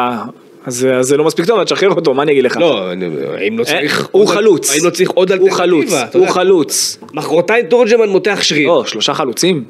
[0.65, 2.57] אז, אז זה לא מספיק טוב, אז תשחרר אותו, מה אני אגיד לך?
[2.57, 2.89] לא,
[3.37, 4.07] האם לא אה, צריך...
[4.11, 4.71] הוא חלוץ.
[4.71, 6.19] האם לא צריך עוד הוא חלוץ, אלטרנטיבה?
[6.19, 6.97] הוא חלוץ.
[7.13, 8.67] מחרתיים תורג'מן מותח שריר.
[8.67, 9.63] לא, שלושה חלוצים.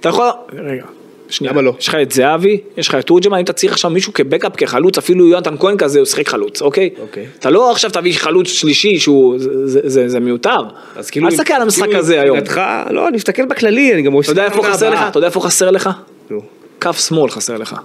[0.00, 0.84] אתה יכול, רגע,
[1.28, 1.72] שנייה, למה לא?
[1.78, 4.98] יש לך את זהבי, יש לך את תורג'מן, אם אתה צריך עכשיו מישהו כבקאפ, כחלוץ,
[4.98, 6.90] אפילו יונתן כהן כזה, הוא שיחק חלוץ, אוקיי?
[7.00, 7.26] אוקיי.
[7.38, 10.56] אתה לא עכשיו תביא חלוץ שלישי שהוא, זה, זה, זה, זה מיותר.
[10.96, 11.26] אז כאילו...
[11.26, 12.36] אל תסתכל על המשחק כאילו הזה היום.
[12.36, 12.60] מבחינתך,
[12.90, 14.20] לא, אני מסתכל בכללי, אני גם.
[14.20, 15.00] אתה יודע איפה חסר לך?
[15.08, 15.90] אתה יודע איפה חסר לך?
[16.30, 16.40] נו.
[16.80, 17.76] כף שמאל חסר לך.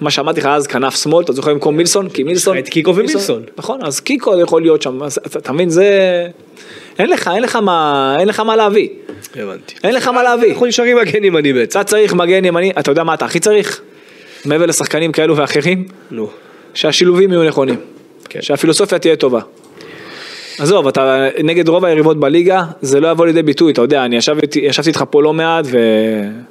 [0.00, 2.08] מה שאמרתי לך אז כנף שמאל, אתה זוכר במקום מילסון?
[2.08, 2.58] כי מילסון...
[2.58, 3.42] את קיקו ומילסון.
[3.56, 4.98] נכון, אז קיקו יכול להיות שם,
[5.36, 6.26] אתה מבין, זה...
[6.98, 8.88] אין לך, אין לך מה, אין לך מה להביא.
[9.36, 9.74] הבנתי.
[9.84, 10.52] אין לך מה להביא.
[10.52, 11.80] אנחנו נשארים מגן ימני בעצם.
[11.80, 13.80] אתה צריך מגן ימני, אתה יודע מה אתה הכי צריך?
[14.44, 16.30] מעבר לשחקנים כאלו ואחרים, נו.
[16.74, 17.76] שהשילובים יהיו נכונים.
[18.28, 18.42] כן.
[18.42, 19.40] שהפילוסופיה תהיה טובה.
[20.58, 24.58] עזוב, אתה נגד רוב היריבות בליגה, זה לא יבוא לידי ביטוי, אתה יודע, אני ישבתי,
[24.58, 25.78] ישבתי איתך פה לא מעט, ו...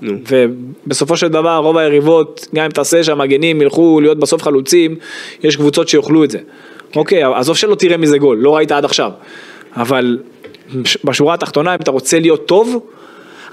[0.02, 0.14] נו.
[0.30, 4.96] ובסופו של דבר רוב היריבות, גם אם תעשה שהמגנים ילכו להיות בסוף חלוצים,
[5.44, 6.40] יש קבוצות שיאכלו את זה.
[6.96, 9.12] אוקיי, עזוב שלא תראה מזה גול, לא ראית עד עכשיו.
[9.76, 10.18] אבל
[11.04, 12.86] בשורה התחתונה, אם אתה רוצה להיות טוב,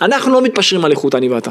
[0.03, 1.51] אנחנו לא מתפשרים על איכות, אני ואתה.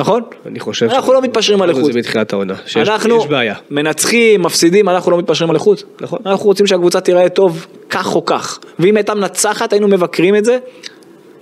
[0.00, 0.22] נכון?
[0.46, 0.86] אני חושב...
[0.90, 1.92] אנחנו לא מתפשרים על איכות.
[1.92, 2.54] זה מתחילת העונה.
[2.66, 3.54] שיש אנחנו בעיה.
[3.70, 5.82] מנצחים, מפסידים, אנחנו לא מתפשרים על איכות.
[6.00, 6.18] נכון.
[6.26, 8.58] אנחנו רוצים שהקבוצה תיראה טוב, כך או כך.
[8.78, 10.58] ואם הייתה מנצחת, היינו מבקרים את זה.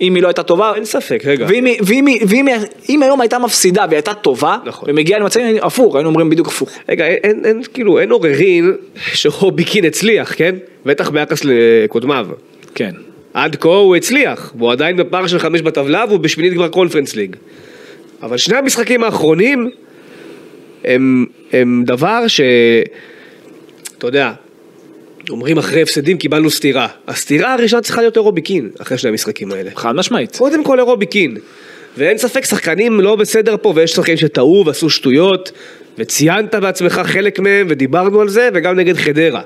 [0.00, 1.46] אם היא לא הייתה טובה, אין ספק, רגע.
[1.48, 2.56] ואם, ואם, ואם, היא-
[2.88, 4.88] אם היום הייתה מפסידה והיא הייתה טובה, נכון.
[4.90, 6.68] ומגיעה למצבים הפוך, היינו אומרים בדיוק הפוך.
[6.88, 10.54] רגע, אין, אין, אין, כאילו, אין עוררין שרובי קין הצליח, כן?
[10.86, 12.26] בטח ביחס לקודמיו.
[12.76, 12.94] כן.
[13.34, 17.36] עד כה הוא הצליח, והוא עדיין בפער של חמש בטבלה והוא בשמינית כבר קונפרנס ליג.
[18.22, 19.70] אבל שני המשחקים האחרונים
[20.84, 22.40] הם, הם דבר ש...
[23.98, 24.32] אתה יודע,
[25.30, 26.88] אומרים אחרי הפסדים קיבלנו סטירה.
[27.08, 29.70] הסטירה הראשונה צריכה להיות לרובי קין, אחרי שני המשחקים האלה.
[29.74, 30.36] חד משמעית.
[30.36, 31.36] קודם כל לרובי קין.
[31.98, 35.52] ואין ספק שחקנים לא בסדר פה ויש שחקנים שטעו ועשו שטויות
[35.98, 39.42] וציינת בעצמך חלק מהם ודיברנו על זה וגם נגד חדרה.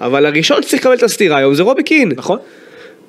[0.00, 2.12] אבל הראשון שצריך לקבל את הסטירה היום זה רובי קין.
[2.16, 2.38] נכון?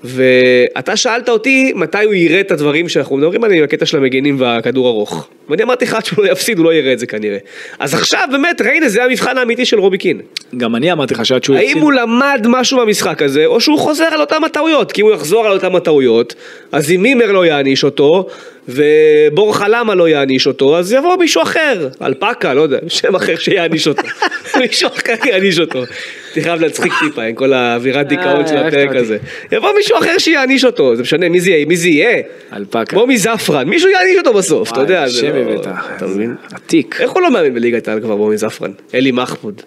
[0.03, 4.87] ואתה שאלת אותי מתי הוא יראה את הדברים שאנחנו מדברים עליהם, הקטע של המגנים והכדור
[4.87, 5.27] ארוך.
[5.49, 7.37] ואני אמרתי לך עד שהוא לא יפסיד הוא לא יראה את זה כנראה.
[7.79, 10.21] אז עכשיו באמת ראינה זה המבחן האמיתי של רובי קין.
[10.57, 14.05] גם אני אמרתי לך שעד שהוא האם הוא למד משהו במשחק הזה, או שהוא חוזר
[14.05, 16.35] על אותם הטעויות, כי אם הוא יחזור על אותם הטעויות,
[16.71, 18.27] אז אם מימר לא יעניש אותו,
[18.67, 23.87] ובורחה למה לא יעניש אותו, אז יבוא מישהו אחר, אלפקה, לא יודע, שם אחר שיעניש
[23.87, 24.03] אותו,
[24.61, 25.83] מישהו אחר יעניש אותו.
[26.25, 28.95] הייתי חייב להצחיק טיפה עם כל האווירת דיכאון של אה, הפרק.
[28.95, 29.17] הזה.
[29.51, 32.21] יבוא מישהו אחר שיעניש אותו, זה משנה מי זה יהיה, מי זה יהיה.
[32.53, 32.85] אלפקה.
[32.85, 35.39] כמו מזפרן, מישהו יעניש אותו בסוף, אתה יודע, שם לא...
[35.39, 35.67] הבאת.
[35.97, 36.35] אתה מבין?
[36.53, 36.97] עתיק.
[37.01, 38.71] איך הוא לא מאמין בליגת העל כבר כמו מזפרן?
[38.93, 39.61] אלי מחמוד.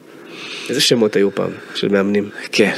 [0.68, 2.28] איזה שמות היו פעם של מאמנים.
[2.52, 2.72] כן.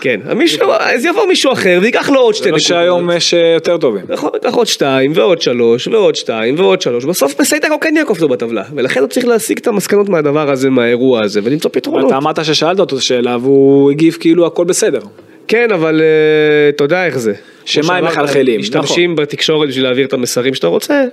[0.00, 2.68] כן, מישהו, אז יבוא מישהו אחר וייקח לו עוד שתי זה לא נקודות.
[2.68, 4.04] שהיום יש אה, יותר טובים.
[4.08, 8.28] נכון, ייקח עוד שתיים ועוד שלוש ועוד שתיים ועוד שלוש, בסוף בסייטקו כן יעקוף אותו
[8.28, 12.08] בטבלה, ולכן הוא צריך להשיג את המסקנות מהדבר הזה, מהאירוע הזה, ולמצוא פתרונות.
[12.08, 15.00] אתה אמרת ששאלת אותו שאלה והוא הגיב כאילו הכל בסדר.
[15.48, 17.32] כן, אבל אה, אתה יודע איך זה.
[17.64, 21.04] שמה הם מחלחלים, משתמשים בתקשורת בשביל להעביר את המסרים שאתה רוצה.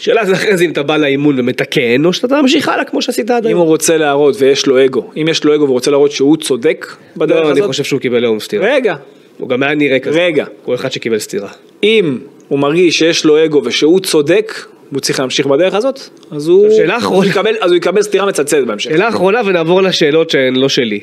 [0.00, 3.30] שאלה זה אחרי זה אם אתה בא לאימון ומתקן, או שאתה ממשיך הלאה כמו שעשית
[3.30, 3.60] עד אם היום.
[3.60, 6.86] הוא רוצה להראות ויש לו אגו, אם יש לו אגו והוא רוצה להראות שהוא צודק
[7.16, 8.74] בדרך לא, אני הזאת, חושב שהוא קיבל היום סטירה.
[8.74, 8.96] רגע,
[9.38, 10.18] הוא גם היה נראה כזה.
[10.24, 10.44] רגע.
[10.64, 11.48] הוא אחד שקיבל סטירה.
[11.82, 14.54] אם הוא מרגיש שיש לו אגו ושהוא צודק,
[14.92, 17.24] והוא צריך להמשיך בדרך הזאת, אז הוא, שאלה אחרונה.
[17.24, 18.90] הוא יקבל, אז הוא יקבל סטירה מצלצלת בהמשך.
[18.90, 21.00] שאלה אחרונה ונעבור לשאלות שהן לא שלי.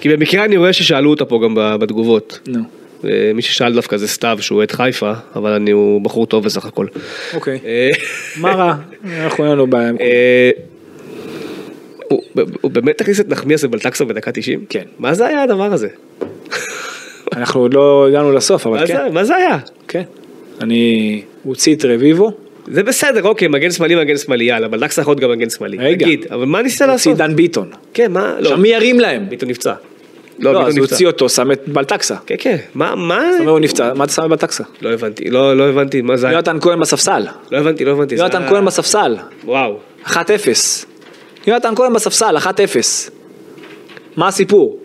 [0.00, 2.38] כי במקרה אני רואה ששאלו אותה פה גם בתגובות.
[2.48, 2.60] נו,
[3.34, 6.86] מי ששאל דווקא זה סתיו שהוא אוהד חיפה, אבל אני, הוא בחור טוב בסך הכל.
[7.34, 7.58] אוקיי.
[7.64, 7.90] אה,
[8.42, 8.74] מה רע?
[9.24, 9.88] אנחנו אין לנו בעיה.
[9.88, 10.50] עם- אה,
[12.60, 14.64] הוא באמת הכניס את נחמיאס ובלטקסה בדקה 90?
[14.68, 14.82] כן.
[14.98, 15.88] מה זה היה הדבר הזה?
[17.36, 19.12] אנחנו עוד לא הגענו לסוף, אבל כן.
[19.12, 19.58] מה זה היה?
[19.88, 20.02] כן.
[20.60, 22.30] אני, הוא הוציא את רביבו,
[22.66, 25.76] זה בסדר, אוקיי, מגן שמאלי, מגן שמאלי, יאללה, בלטקסה יכול להיות גם מגן שמאלי.
[25.78, 26.06] רגע.
[26.06, 27.16] תגיד, אבל מה הוציא לעשות?
[27.16, 27.70] דן ביטון.
[27.94, 28.34] כן, מה?
[28.34, 29.28] לא, עכשיו מי ירים להם?
[29.28, 29.74] ביטון נפצע.
[30.38, 30.86] לא, ביטון אז הוא.
[30.86, 32.16] הוציא אותו, שם את בלטקסה.
[32.26, 33.20] כן, כן, מה, מה?
[33.32, 34.64] זאת אומרת, הוא נפצע, מה אתה שם בבלטקסה?
[34.82, 36.34] לא הבנתי, לא לא הבנתי, מה זה היה?
[36.34, 37.26] יונתן כהן בספסל.
[37.50, 38.14] לא הבנתי, לא הבנתי.
[38.14, 39.16] יונתן כהן בספסל.
[39.44, 39.78] וואו.
[40.06, 40.16] 1-0.
[41.46, 42.46] יונתן כהן בספסל, 1-0.
[44.16, 44.78] מה הסיפור?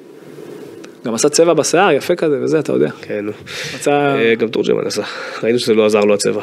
[1.05, 2.89] גם עשה צבע בשיער, יפה כזה וזה, אתה יודע.
[3.01, 3.31] כן, נו.
[3.75, 3.91] מצא...
[3.91, 5.01] אה, גם תורג'מן עשה.
[5.43, 6.41] ראינו שזה לא עזר לו הצבע.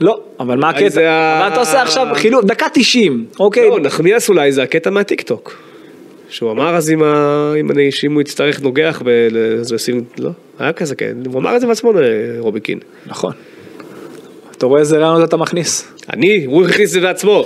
[0.00, 1.00] לא, אבל מה זה הקטע?
[1.10, 3.70] ה- אבל אתה עושה עכשיו חילוף, דקה 90, אוקיי?
[3.70, 5.56] לא, נחמיאס אולי זה הקטע מהטיקטוק.
[6.36, 7.02] שהוא אמר אז אם
[7.70, 9.02] אני- שאם הוא יצטרך נוגח,
[9.60, 12.78] אז הוא ישים, לא, היה כזה, כן, הוא אמר את זה בעצמו לרובי קין.
[13.06, 13.32] נכון.
[14.58, 15.92] אתה רואה איזה רעיונות אתה מכניס?
[16.12, 17.44] אני, הוא הכניס את זה בעצמו.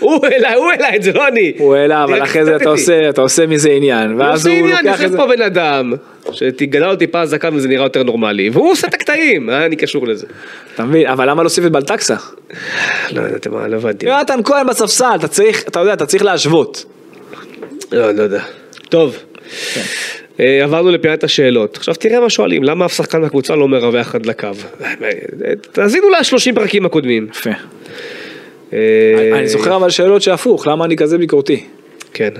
[0.00, 1.52] הוא העלה, הוא העלה את זה, לא אני.
[1.58, 2.68] הוא העלה, אבל אחרי זה אתה.
[2.68, 5.16] עושה, אתה עושה מזה עניין, הוא ואז עושה הוא עניין, לוקח את יושב זה.
[5.16, 5.92] פה בן אדם,
[6.32, 10.06] שגדל לו טיפה זקן וזה נראה יותר נורמלי, והוא עושה את הקטעים, מה אני קשור
[10.08, 10.26] לזה?
[10.74, 11.06] אתה מבין?
[11.06, 12.16] אבל למה להוסיף את בלטקסה?
[13.12, 14.06] לא יודעת מה, לא הבנתי.
[14.06, 16.84] יונתן כהן בספסל, אתה צריך, אתה יודע, אתה צריך להשוות.
[17.92, 18.42] לא, לא יודע.
[18.88, 19.18] טוב.
[20.40, 21.76] אה, עברנו לפינת השאלות.
[21.76, 24.48] עכשיו תראה מה שואלים, למה אף שחקן מהקבוצה לא מרווח עד לקו?
[24.80, 24.94] אה,
[25.72, 27.26] תאזינו ל-30 פרקים הקודמים.
[27.30, 27.50] יפה.
[28.72, 28.78] אה,
[29.38, 31.64] אני זוכר אבל שאלות שהפוך, למה אני כזה ביקורתי?
[32.12, 32.30] כן.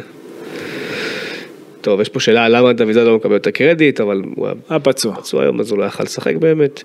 [1.80, 4.80] טוב, יש פה שאלה למה דוד זאדה לא מקבל את הקרדיט, אבל הוא היה היה
[4.80, 5.14] פצוע.
[5.16, 6.82] פצוע היום אז הוא לא יכל לשחק באמת.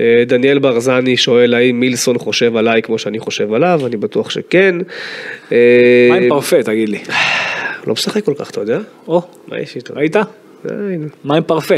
[0.00, 4.74] אה, דניאל ברזני שואל האם מילסון חושב עליי כמו שאני חושב עליו, אני בטוח שכן.
[5.52, 6.98] אה, מה עם פרפה, תגיד לי?
[7.88, 8.78] לא משחק כל כך, אתה יודע?
[9.08, 9.94] או, מה יש איתו?
[9.96, 10.16] ראית?
[11.24, 11.74] מה עם פרפה?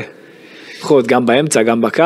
[0.80, 2.04] יכול גם באמצע, גם בקו.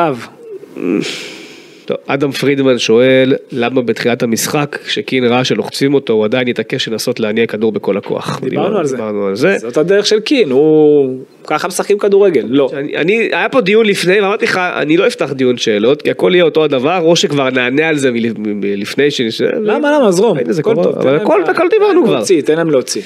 [1.85, 7.19] טוב, אדם פרידמן שואל למה בתחילת המשחק כשקין ראה שלוחצים אותו הוא עדיין התעקש לנסות
[7.19, 8.39] להניע כדור בכל הכוח.
[8.43, 8.95] דיברנו על זה.
[8.95, 9.57] דיברנו על זה.
[9.57, 11.17] זאת הדרך של קין, הוא...
[11.47, 12.45] ככה משחקים כדורגל.
[12.49, 12.69] לא.
[12.73, 16.31] אני, אני, היה פה דיון לפני ואמרתי לך, אני לא אפתח דיון שאלות, כי הכל
[16.33, 19.41] יהיה אותו הדבר, או שכבר נענה על זה מלפ- מ- לפני ש...
[19.41, 20.37] למה, למה, זרום.
[20.59, 22.23] הכל טוב, אבל הכל- דיברנו כבר.
[22.45, 23.01] תן להם להוציא.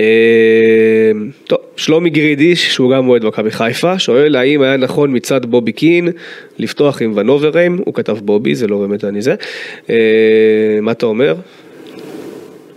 [0.00, 0.04] אה,
[1.44, 6.08] טוב, שלומי גרידיש, שהוא גם אוהד מכבי חיפה, שואל האם היה נכון מצד בובי קין
[6.58, 9.34] לפתוח עם ונוברם, הוא כתב בובי, זה לא באמת אני זה.
[9.90, 9.96] אה,
[10.82, 11.34] מה אתה אומר?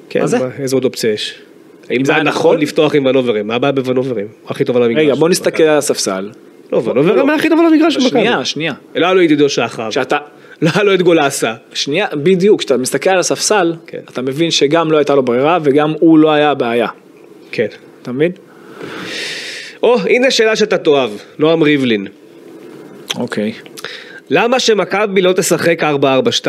[0.09, 0.37] כן, מה זה?
[0.59, 1.35] איזה עוד אופציה יש?
[1.89, 2.59] האם זה היה נכון נכון?
[2.59, 3.47] לפתוח עם ונוברם?
[3.47, 4.25] מה הבעיה בוונוברם?
[4.41, 5.03] הוא הכי טוב על המגרש.
[5.03, 6.29] רגע, בוא נסתכל על הספסל.
[6.71, 8.09] לא, ונוברם היה הכי טוב על המגרש של מכבי.
[8.09, 8.73] שנייה, שנייה.
[8.95, 9.89] לא היה לו ידידו שחר.
[9.89, 10.17] כשאתה...
[10.61, 11.53] לא היה לו את גולסה.
[11.73, 13.99] שנייה, בדיוק, כשאתה מסתכל על הספסל, כן.
[14.09, 16.87] אתה מבין שגם לא הייתה לו ברירה וגם הוא לא היה הבעיה.
[17.51, 17.67] כן.
[18.01, 18.31] אתה מבין?
[19.83, 22.07] או, הנה שאלה שאתה תאהב, נועם ריבלין.
[23.15, 23.53] אוקיי.
[24.29, 25.83] למה שמכבי לא תשחק
[26.43, 26.47] 4-4-2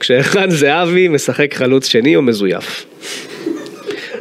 [0.00, 2.86] כשערן זהבי משחק חלוץ שני או מזויף?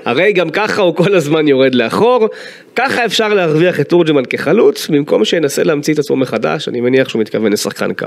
[0.06, 2.28] הרי גם ככה הוא כל הזמן יורד לאחור,
[2.76, 7.22] ככה אפשר להרוויח את תורג'מן כחלוץ, במקום שינסה להמציא את עצמו מחדש, אני מניח שהוא
[7.22, 8.06] מתכוון לשחקן קו.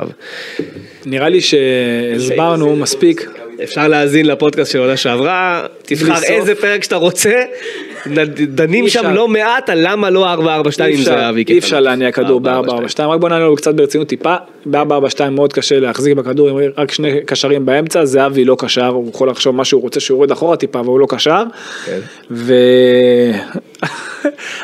[1.06, 3.30] נראה לי שהסברנו מספיק.
[3.62, 6.22] אפשר להאזין לפודקאסט של עונה שעברה, תבחר.
[6.22, 7.42] איזה פרק שאתה רוצה,
[8.48, 9.10] דנים שם.
[9.14, 10.44] לא מעט על למה לא 4-4-2 אי
[10.94, 11.44] עם אפשר- זהבי.
[11.48, 12.72] אי אפשר להניע כדור ב-442,
[13.02, 14.36] רק בוא נענה לו קצת ברצינות טיפה,
[14.66, 14.80] ב-442
[15.30, 19.54] מאוד קשה להחזיק בכדור, עם רק שני קשרים באמצע, זהבי לא קשר, הוא יכול לחשוב
[19.54, 21.42] מה שהוא רוצה שהוא יורד אחורה טיפה, אבל הוא לא קשר,
[21.86, 21.98] כן.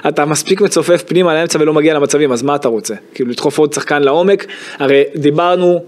[0.04, 2.94] ואתה מספיק מצופף פנימה לאמצע ולא מגיע למצבים, אז מה אתה רוצה?
[3.14, 4.46] כאילו לדחוף עוד שחקן לעומק,
[4.78, 5.84] הרי דיברנו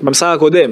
[0.00, 0.70] במשחק הקודם,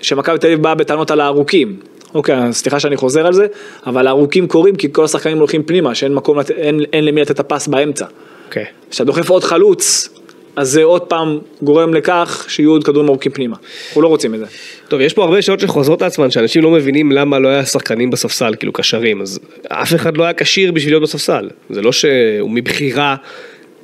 [0.00, 1.76] שמכבי תל אביב באה בטענות על הארוכים.
[2.14, 3.46] אוקיי, סליחה שאני חוזר על זה,
[3.86, 6.50] אבל הארוכים קורים כי כל השחקנים הולכים פנימה, שאין מקום, לת...
[6.50, 8.06] אין, אין למי לתת את הפס באמצע.
[8.46, 8.64] אוקיי.
[8.90, 10.08] כשאתה דוחף עוד חלוץ,
[10.56, 13.56] אז זה עוד פעם גורם לכך שיהיו עוד כדורים ארוכים פנימה.
[13.88, 14.46] אנחנו לא רוצים את זה.
[14.88, 18.54] טוב, יש פה הרבה שאלות שחוזרות לעצמן, שאנשים לא מבינים למה לא היה שחקנים בספסל,
[18.58, 21.50] כאילו קשרים, אז אף אחד לא היה כשיר בשביל להיות בספסל.
[21.70, 23.16] זה לא שהוא מבחירה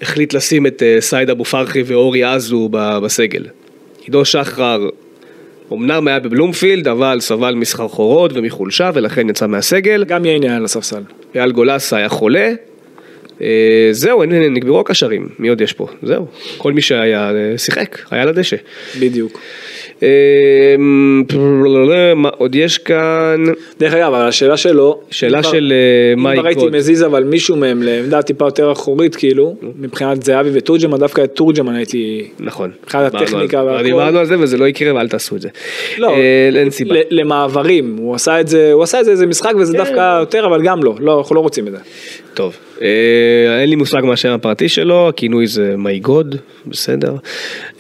[0.03, 3.45] החליט לשים את אה, סייד אבו פרחי ואורי עזו בסגל.
[4.05, 4.89] עידו שחר
[5.73, 10.05] אמנם היה בבלומפילד, אבל סבל מסחרחורות ומחולשה, ולכן יצא מהסגל.
[10.05, 11.03] גם ייני היה על הספסל.
[11.35, 12.53] אייל גולסה היה חולה.
[13.43, 15.87] אה, זהו, נגמרו הקשרים, מי עוד יש פה?
[16.03, 16.27] זהו,
[16.59, 18.57] כל מי שהיה אה, שיחק, היה על הדשא.
[19.01, 19.41] בדיוק.
[20.03, 20.75] אה,
[22.17, 23.45] מה עוד יש כאן?
[23.79, 26.67] דרך אגב, אבל השאלה שלו, שאלה אם של, אה, אם מאי כבר הייתי.
[26.73, 31.75] מזיז אבל מישהו מהם לעמדה טיפה יותר אחורית כאילו, מבחינת זהבי ותורג'מן, דווקא את תורג'מן
[31.75, 32.29] הייתי...
[32.39, 32.71] נכון.
[32.83, 33.65] מבחינת הטכניקה.
[33.65, 33.83] והכל.
[33.83, 35.49] דיברנו על זה וזה לא יקרה ואל תעשו את זה.
[35.99, 36.17] לא,
[36.55, 36.95] אין סיבה.
[37.11, 40.63] למעברים, הוא עשה את זה, הוא עשה את זה איזה משחק וזה דווקא יותר, אבל
[40.63, 41.79] גם לא, לא, אנחנו לא רוצים את זה.
[42.35, 42.57] טוב,
[43.61, 47.15] אין לי מושג מה השם הפרטי שלו, הכינוי זה מי גוד, בסדר.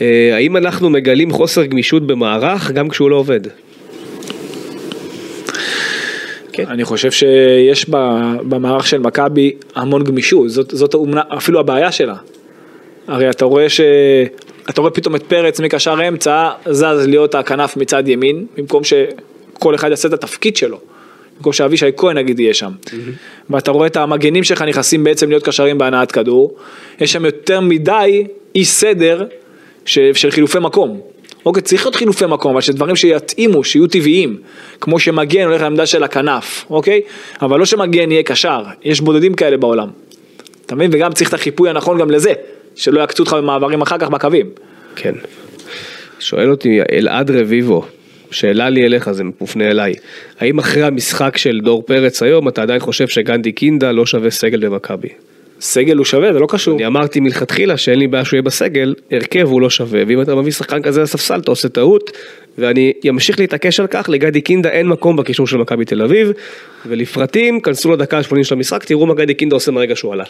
[0.00, 3.40] אה, האם אנחנו מגלים חוסר גמישות במערך גם כשהוא לא עובד?
[6.52, 6.64] כן.
[6.68, 7.88] אני חושב שיש
[8.42, 12.14] במערך של מכבי המון גמישות, זאת, זאת אומנם אפילו הבעיה שלה.
[13.08, 13.80] הרי אתה רואה ש...
[14.70, 19.90] אתה רואה פתאום את פרץ מקשר אמצע, זז להיות הכנף מצד ימין, במקום שכל אחד
[19.90, 20.80] יעשה את התפקיד שלו.
[21.36, 22.72] במקום שאבישי כהן נגיד יהיה שם.
[23.50, 26.56] ואתה רואה את המגנים שלך נכנסים בעצם להיות קשרים בהנעת כדור.
[27.00, 29.24] יש שם יותר מדי אי סדר
[29.84, 31.00] של, של חילופי מקום.
[31.46, 34.36] אוקיי, צריך להיות חילופי מקום, אבל שדברים שיתאימו, שיהיו טבעיים.
[34.80, 37.00] כמו שמגן הולך לעמדה של הכנף, אוקיי?
[37.42, 39.88] אבל לא שמגן יהיה קשר, יש בודדים כאלה בעולם.
[40.66, 40.90] אתה מבין?
[40.94, 42.32] וגם צריך את החיפוי הנכון גם לזה,
[42.74, 44.46] שלא יעקצו אותך במעברים אחר כך בקווים.
[44.96, 45.14] כן.
[46.18, 47.84] שואל אותי אלעד רביבו,
[48.36, 49.94] שאלה לי אליך, זה מופנה אליי.
[50.40, 54.68] האם אחרי המשחק של דור פרץ היום, אתה עדיין חושב שגנדי קינדה לא שווה סגל
[54.68, 55.08] במכבי?
[55.60, 56.76] סגל הוא שווה, זה לא קשור.
[56.76, 60.34] אני אמרתי מלכתחילה שאין לי בעיה שהוא יהיה בסגל, הרכב הוא לא שווה, ואם אתה
[60.34, 62.10] מביא שחקן כזה לספסל אתה עושה טעות,
[62.58, 66.32] ואני אמשיך להתעקש על כך, לגדי קינדה אין מקום בקישור של מכבי תל אביב,
[66.86, 70.24] ולפרטים, כנסו לדקה ה-80 של המשחק, תראו מה גדי קינדה עושה מהרגע שהוא עלה.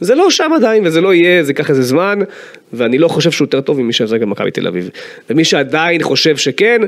[0.00, 2.18] זה לא שם עדיין וזה לא יהיה, זה ייקח איזה זמן,
[2.72, 4.90] ואני לא חושב שהוא יותר טוב ממי שזה גם מכבי תל אביב.
[5.30, 6.80] ומי שעדיין חושב שכן,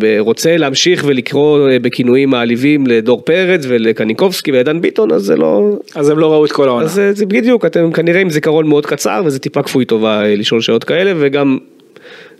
[0.00, 5.76] ורוצה להמשיך ולקרוא אה, בכינויים מעליבים לדור פרץ ולקניקובסקי ולדן ביטון, אז זה לא...
[5.94, 6.84] אז הם לא ראו את כל העונה.
[6.84, 10.60] אז זה, בדיוק, אתם כנראה עם זיכרון מאוד קצר, וזה טיפה כפוי טובה אה, לשאול
[10.60, 11.58] שאלות כאלה, וגם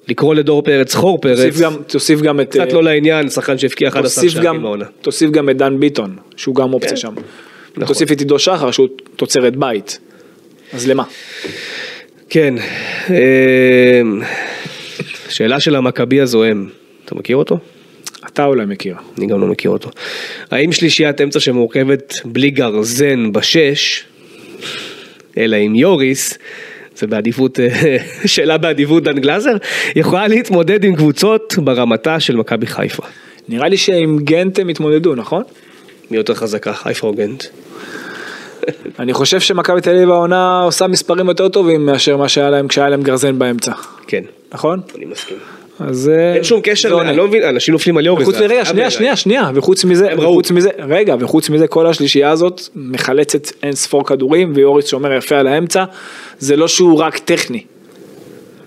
[0.08, 1.38] לקרוא לדור פרץ חור פרץ.
[1.38, 2.50] תוסיף גם, תוסיף גם את...
[2.50, 4.84] קצת אה, לא לעניין, שחקן שהבקיע 11 תוסיף שערים בעונה.
[5.00, 6.96] תוסיף גם את דן ביטון, שהוא גם אופציה כן.
[6.96, 7.14] שם.
[7.76, 7.86] נכון.
[7.86, 9.98] תוסיף את עידו שחר, שהוא תוצרת בית.
[10.72, 11.04] אז למה?
[12.28, 12.54] כן,
[13.10, 14.02] אה,
[15.28, 16.68] שאלה של המכבי הזוהם,
[17.04, 17.58] אתה מכיר אותו?
[18.26, 18.96] אתה אולי מכיר.
[19.18, 19.90] אני גם לא מכיר אותו.
[20.50, 24.04] האם שלישיית אמצע שמורכבת בלי גרזן בשש,
[25.38, 26.38] אלא עם יוריס,
[26.96, 27.96] זה בעדיפות, אה,
[28.26, 29.56] שאלה בעדיפות דן גלאזר,
[29.96, 33.02] יכולה להתמודד עם קבוצות ברמתה של מכבי חיפה.
[33.48, 35.42] נראה לי שעם גנט הם התמודדו, נכון?
[36.10, 37.44] מי יותר חזקה, חיפה או גנט?
[38.98, 42.88] אני חושב שמכבי תל אביב העונה עושה מספרים יותר טובים מאשר מה שהיה להם כשהיה
[42.88, 43.72] להם גרזן באמצע,
[44.06, 44.80] כן, נכון?
[44.96, 45.36] אני מסכים.
[45.80, 46.10] אז...
[46.14, 47.08] אה, אין שום קשר, עונה.
[47.08, 48.90] אני לא מבין, אנשים נופלים על מזה, רגע, שנייה, בעיניי.
[48.90, 50.08] שנייה, שנייה, וחוץ מזה.
[50.18, 55.36] וחוץ מזה, רגע, וחוץ מזה, כל השלישייה הזאת מחלצת אין ספור כדורים, ויוריס שומר יפה
[55.36, 55.84] על האמצע,
[56.38, 57.64] זה לא שהוא רק טכני,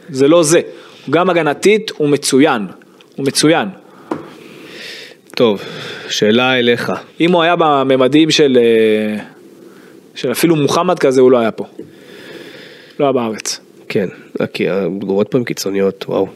[0.09, 0.61] זה לא זה,
[1.09, 2.67] גם הגנתית, הוא מצוין,
[3.15, 3.67] הוא מצוין.
[5.35, 5.61] טוב,
[6.09, 6.91] שאלה אליך.
[7.19, 8.57] אם הוא היה בממדים של,
[10.19, 11.65] אה, של אפילו מוחמד כזה, הוא לא היה פה.
[12.99, 13.59] לא היה בארץ.
[13.89, 14.07] כן,
[14.53, 16.27] כי התגובות פה הן קיצוניות, וואו.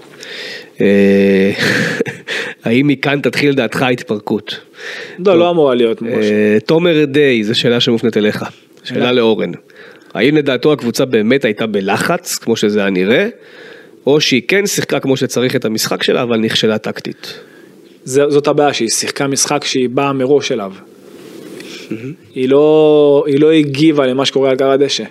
[0.81, 1.51] אה,
[2.63, 4.59] האם מכאן תתחיל דעתך ההתפרקות?
[5.25, 6.25] לא, לא אמורה להיות ממש.
[6.25, 8.45] אה, תומר דיי, זו שאלה שמופנית אליך.
[8.83, 9.51] שאלה לאורן.
[10.13, 13.27] האם לדעתו הקבוצה באמת הייתה בלחץ, כמו שזה היה נראה,
[14.05, 17.39] או שהיא כן שיחקה כמו שצריך את המשחק שלה, אבל נכשלה טקטית?
[18.05, 20.73] זאת הבעיה, שהיא שיחקה משחק שהיא באה מראש אליו.
[22.35, 25.03] היא לא, היא לא הגיבה למה שקורה על גר הדשא.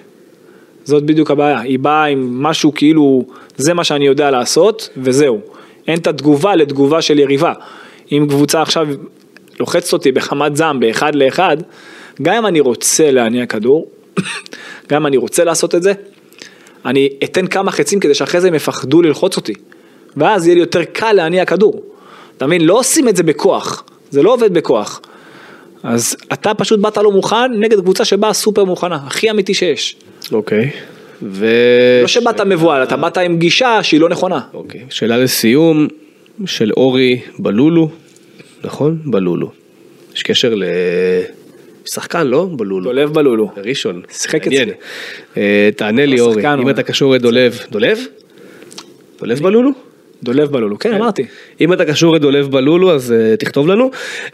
[0.84, 3.24] זאת בדיוק הבעיה, היא באה עם משהו כאילו,
[3.56, 5.40] זה מה שאני יודע לעשות, וזהו.
[5.88, 7.52] אין את התגובה לתגובה של יריבה.
[8.12, 8.88] אם קבוצה עכשיו
[9.60, 11.56] לוחצת אותי בחמת זעם באחד לאחד,
[12.22, 13.90] גם אם אני רוצה להניע כדור,
[14.88, 15.92] גם אם אני רוצה לעשות את זה,
[16.84, 19.54] אני אתן כמה חצים כדי שאחרי זה הם יפחדו ללחוץ אותי.
[20.16, 21.82] ואז יהיה לי יותר קל להניע כדור.
[22.36, 22.64] אתה מבין?
[22.64, 25.00] לא עושים את זה בכוח, זה לא עובד בכוח.
[25.82, 29.96] אז אתה פשוט באת לא מוכן נגד קבוצה שבאה סופר מוכנה, הכי אמיתי שיש.
[30.32, 30.70] אוקיי.
[31.22, 31.46] ו...
[32.02, 34.40] לא שבאת מבוהל, אתה באת עם גישה שהיא לא נכונה.
[34.54, 34.80] אוקיי.
[34.90, 35.88] שאלה לסיום
[36.46, 37.90] של אורי בלולו,
[38.64, 38.98] נכון?
[39.04, 39.50] בלולו.
[40.14, 40.54] יש קשר
[41.84, 42.48] לשחקן, לא?
[42.52, 42.84] בלולו.
[42.84, 43.50] דולב בלולו.
[43.56, 44.02] ראשון.
[44.10, 44.46] שיחק.
[44.46, 44.72] אצלי.
[45.36, 47.98] אה, תענה לי הוא אורי, שחקן, אם אתה קשור לדולב, דולב?
[49.18, 49.70] דולב בלולו?
[50.22, 51.24] דולב בלולו, כן אמרתי.
[51.60, 53.90] אם אתה קשור לדולב בלולו אז uh, תכתוב לנו.
[54.26, 54.32] Uh,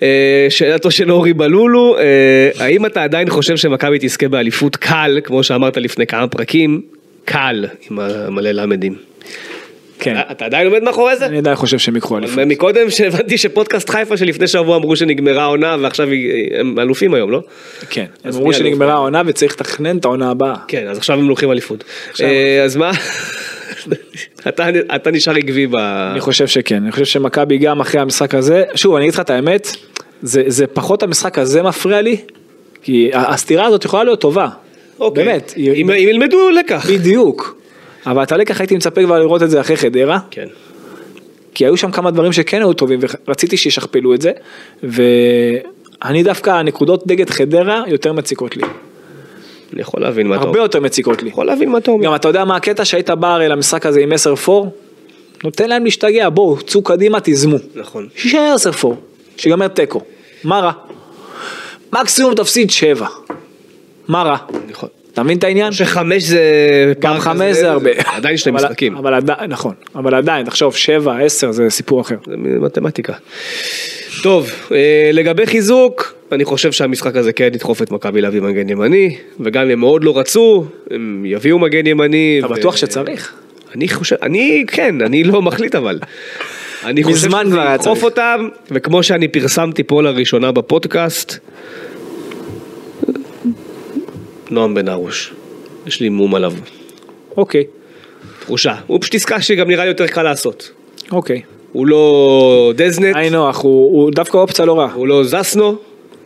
[0.48, 5.76] שאלתו של אורי בלולו, uh, האם אתה עדיין חושב שמכבי תזכה באליפות קל, כמו שאמרת
[5.76, 6.80] לפני כמה פרקים,
[7.24, 8.94] קל, עם המלא למדים.
[10.00, 10.16] כן.
[10.30, 11.26] אתה עדיין עומד מאחורי זה?
[11.26, 12.38] אני עדיין חושב שהם יקחו אליפות.
[12.38, 16.08] מקודם שהבנתי שפודקאסט חיפה שלפני שבוע אמרו שנגמרה העונה ועכשיו
[16.60, 17.42] הם אלופים היום, לא?
[17.90, 18.04] כן.
[18.24, 18.52] הם אמרו?
[18.52, 20.54] שנגמרה העונה וצריך לתכנן את העונה הבאה.
[20.68, 21.84] כן, אז עכשיו הם לוקחים אליפות.
[22.64, 22.90] אז מה?
[24.48, 25.76] אתה- אתה נשאר עקבי ב...
[25.76, 29.30] אני חושב שכן, אני חושב שמכבי גם אחרי המשחק הזה, שוב אני אגיד לך את
[29.30, 29.76] האמת,
[30.22, 32.16] זה, זה פחות המשחק הזה מפריע לי,
[32.82, 34.48] כי הסתירה הזאת יכולה להיות טובה,
[35.00, 35.24] אוקיי.
[35.24, 36.90] באמת, אם אם ילמדו לקח.
[36.90, 37.58] בדיוק,
[38.06, 40.46] אבל את הלקח הייתי מצפה כבר לראות את זה אחרי חדרה, כן.
[41.54, 44.32] כי היו שם כמה דברים שכן היו טובים ורציתי שישכפלו את זה,
[44.82, 48.62] ואני דווקא הנקודות נגד חדרה יותר מציקות לי,
[49.72, 50.62] אני יכול להבין מה אתה הרבה אומר.
[50.62, 51.28] יותר מציקות לי.
[51.28, 52.04] יכול להבין מה אתה אומר.
[52.04, 54.12] גם אתה יודע מה הקטע שהיית בא הרי למשחק הזה עם
[54.46, 54.50] 10-4,
[55.44, 57.56] נותן להם להשתגע, בואו, צאו קדימה, תיזמו.
[57.74, 58.08] נכון.
[58.16, 58.86] שישאר 10-4,
[59.36, 60.00] שיגמר תיקו,
[60.44, 60.72] מה רע?
[61.92, 63.06] מקסימום תפסיד 7,
[64.08, 64.36] מה רע?
[64.68, 64.88] נכון.
[65.18, 65.72] אתה מבין את העניין?
[65.72, 66.42] שחמש זה...
[67.00, 67.90] גם פער 5 כזה, זה הרבה.
[68.04, 68.96] עדיין שני אבל- משחקים.
[68.96, 72.16] אבל עדיין, נכון, אבל עדיין, תחשוב, 7, 10 זה סיפור אחר.
[72.26, 73.12] זה מתמטיקה.
[74.22, 79.16] טוב, אה, לגבי חיזוק, אני חושב שהמשחק הזה כן ידחוף את מכבי להביא מגן ימני,
[79.40, 82.40] וגם אם הם מאוד לא רצו, הם יביאו מגן ימני.
[82.44, 83.32] אתה בטוח שצריך?
[83.74, 85.98] אני חושב, אני כן, אני לא מחליט אבל.
[86.84, 87.28] אני חושב שזה
[87.74, 88.02] ידחוף.
[88.02, 91.38] אותם, וכמו שאני פרסמתי פה לראשונה בפודקאסט,
[94.50, 95.32] נועם בן ארוש,
[95.86, 96.52] יש לי מום עליו,
[97.36, 97.64] אוקיי,
[98.40, 98.74] תחושה.
[98.86, 100.70] הוא פשוט עסקה שגם נראה לי יותר קל לעשות.
[101.12, 101.42] אוקיי.
[101.72, 104.90] הוא לא דזנט, היי נוח, הוא הוא דווקא אופציה לא רע.
[104.94, 105.76] הוא לא זסנו,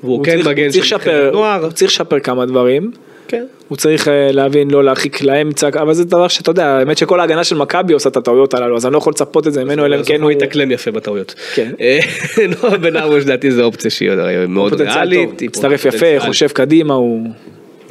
[0.03, 1.65] והוא הוא כן צריך- מגן של נבחרת נוער.
[1.65, 2.91] הוא צריך לשפר כמה דברים.
[3.29, 3.45] כן.
[3.69, 7.45] הוא צריך אה, להבין לא להרחיק לאמצע, אבל זה דבר שאתה יודע, האמת שכל ההגנה
[7.45, 9.97] של מכבי עושה את הטעויות הללו, אז אני לא יכול לצפות את זה ממנו, אלא
[9.97, 10.31] אם כן הוא.
[10.31, 11.35] יתאקלם יפה בטעויות.
[11.55, 11.73] כן.
[11.81, 11.99] אה,
[12.63, 14.11] נועם בן ארוש לדעתי זו אופציה שהיא
[14.49, 15.43] מאוד ריאלית.
[15.43, 16.07] מצטרף יפה.
[16.19, 17.27] חושב קדימה, הוא...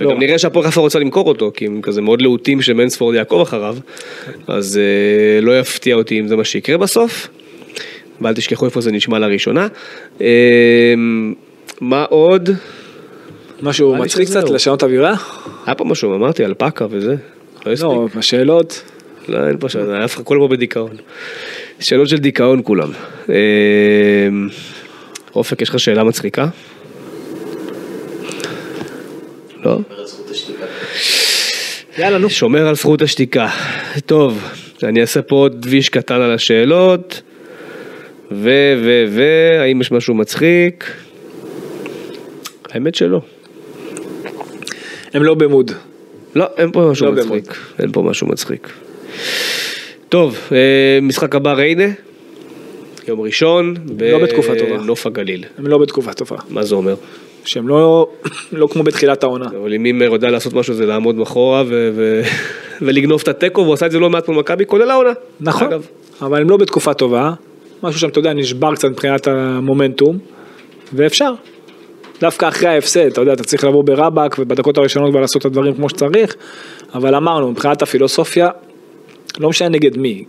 [0.07, 3.77] וגם נראה שהפועל חיפה רוצה למכור אותו, כי הם כזה מאוד להוטים שמנספורד יעקוב אחריו,
[4.47, 7.27] אז אה, לא יפתיע אותי אם זה מה שיקרה בסוף.
[8.21, 9.67] ואל תשכחו איפה זה נשמע לראשונה.
[10.21, 10.93] אה,
[11.81, 12.49] מה עוד?
[13.61, 14.27] משהו מצחיק.
[14.27, 15.15] קצת לשנות אווירה?
[15.65, 17.15] היה פה משהו, אמרתי, אלפקה וזה.
[17.65, 17.89] לא הספיק.
[17.89, 18.83] לא, השאלות.
[19.27, 20.95] לא, אין פה שאלה, אף אחד כולם פה בדיכאון.
[21.79, 22.91] שאלות של דיכאון כולם.
[23.29, 23.35] אה,
[25.35, 26.47] אופק, יש לך שאלה מצחיקה?
[29.66, 29.80] לא?
[31.97, 32.30] יאללה, נו.
[32.30, 33.47] שומר על זכות השתיקה.
[34.05, 34.43] טוב,
[34.84, 37.22] אני אעשה פה עוד דביש קטן על השאלות.
[38.32, 38.49] ו,
[38.84, 39.24] ו, ו,
[39.62, 40.91] האם יש משהו מצחיק?
[42.70, 43.22] האמת שלא.
[45.14, 45.72] הם לא במוד.
[46.36, 47.57] לא, אין פה משהו לא מצחיק.
[47.80, 48.70] אין פה משהו מצחיק.
[50.09, 51.88] טוב, אה, משחק הבא ריינה.
[53.07, 53.76] יום ראשון.
[53.99, 54.78] לא בתקופה טובה.
[54.78, 55.45] בנוף הגליל.
[55.57, 56.38] הם לא בתקופה טובה.
[56.49, 56.95] מה זה אומר?
[57.45, 58.07] שהם לא,
[58.51, 59.45] לא כמו בתחילת העונה.
[59.61, 62.21] אבל אם מימר יודע לעשות משהו זה לעמוד מאחורה ו-
[62.81, 65.11] ולגנוב את התיקו, והוא עשה את זה לא מעט מול מכבי, כולל העונה.
[65.39, 65.87] נכון, אגב.
[66.21, 67.33] אבל הם לא בתקופה טובה.
[67.83, 70.17] משהו שם, אתה יודע, נשבר קצת מבחינת המומנטום,
[70.93, 71.33] ואפשר.
[72.21, 75.73] דווקא אחרי ההפסד, אתה יודע, אתה צריך לבוא ברבאק ובדקות הראשונות כבר לעשות את הדברים
[75.73, 76.35] כמו שצריך,
[76.93, 78.49] אבל אמרנו, מבחינת הפילוסופיה,
[79.39, 80.23] לא משנה נגד מי,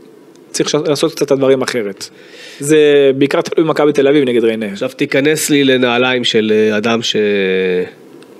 [0.52, 2.08] צריך לעשות קצת את הדברים אחרת.
[2.60, 4.66] זה בעיקר תלוי במכבי תל אביב נגד ריינה.
[4.66, 7.00] עכשיו תיכנס לי לנעליים של אה, אדם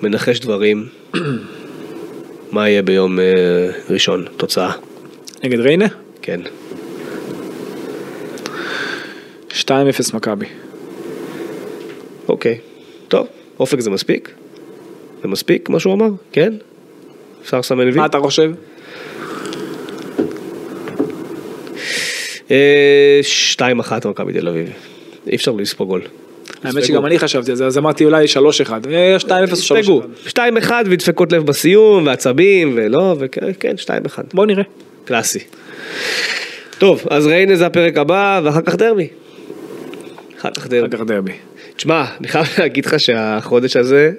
[0.02, 0.86] שמנחש דברים.
[2.52, 3.24] מה יהיה ביום אה,
[3.90, 4.24] ראשון?
[4.36, 4.72] תוצאה.
[5.44, 5.86] נגד ריינה?
[6.22, 6.40] כן.
[9.50, 9.64] 2-0
[10.14, 10.46] מכבי.
[12.28, 12.58] אוקיי.
[13.08, 13.26] טוב,
[13.60, 14.30] אופק זה מספיק?
[15.22, 16.08] זה מספיק מה שהוא אמר?
[16.32, 16.52] כן?
[17.42, 17.96] אפשר לסמן וי?
[17.96, 18.52] מה אתה חושב?
[22.52, 24.70] אה, שתיים אחת מכבי תל אביב.
[25.26, 26.02] אי אפשר לספוג גול.
[26.64, 28.26] האמת שגם אני חשבתי על זה, אז אמרתי אולי
[28.66, 28.70] 3-1.
[28.90, 29.78] אה, 2-0 או 3-1.
[29.78, 30.02] יספגו.
[30.26, 34.22] שתיים אחד ודפקות לב בסיום ועצבים ולא וכן כן, שתיים אחד.
[34.34, 34.62] בוא נראה.
[35.04, 35.38] קלאסי.
[36.78, 39.08] טוב אז ריינה זה הפרק הבא ואחר כך דרבי.
[40.38, 40.96] אחר כך דרבי.
[40.96, 41.32] אחר כך דרבי.
[41.76, 44.12] תשמע אני חייב להגיד לך שהחודש הזה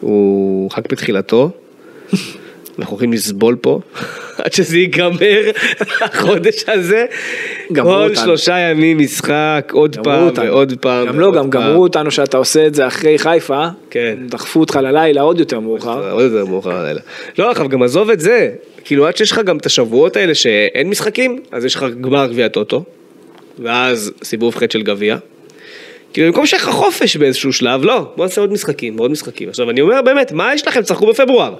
[0.00, 1.50] הוא חג בתחילתו.
[2.78, 3.80] אנחנו הולכים לסבול פה
[4.44, 5.50] עד שזה ייגמר
[6.00, 7.06] החודש הזה.
[7.74, 8.14] כל.
[8.14, 10.44] שלושה ימים משחק עוד פעם אותנו.
[10.44, 11.06] ועוד פעם.
[11.06, 11.50] גם לא, גם.
[11.50, 13.66] גמרו אותנו שאתה עושה את זה אחרי חיפה.
[13.90, 14.18] כן.
[14.28, 16.12] דחפו אותך ללילה עוד יותר מאוחר.
[16.12, 17.00] עוד יותר מאוחר הלילה.
[17.38, 18.50] לא, עכשיו גם עזוב את זה,
[18.84, 22.48] כאילו עד שיש לך גם את השבועות האלה שאין משחקים, אז יש לך גמר גביע
[22.48, 22.84] טוטו,
[23.58, 25.16] ואז סיבוב ח' של גביע.
[26.12, 29.48] כאילו במקום שיהיה לך חופש באיזשהו שלב, לא, בוא נעשה עוד משחקים, עוד משחקים.
[29.48, 31.54] עכשיו אני אומר באמת, מה יש לכם, תשחקו בפברואר.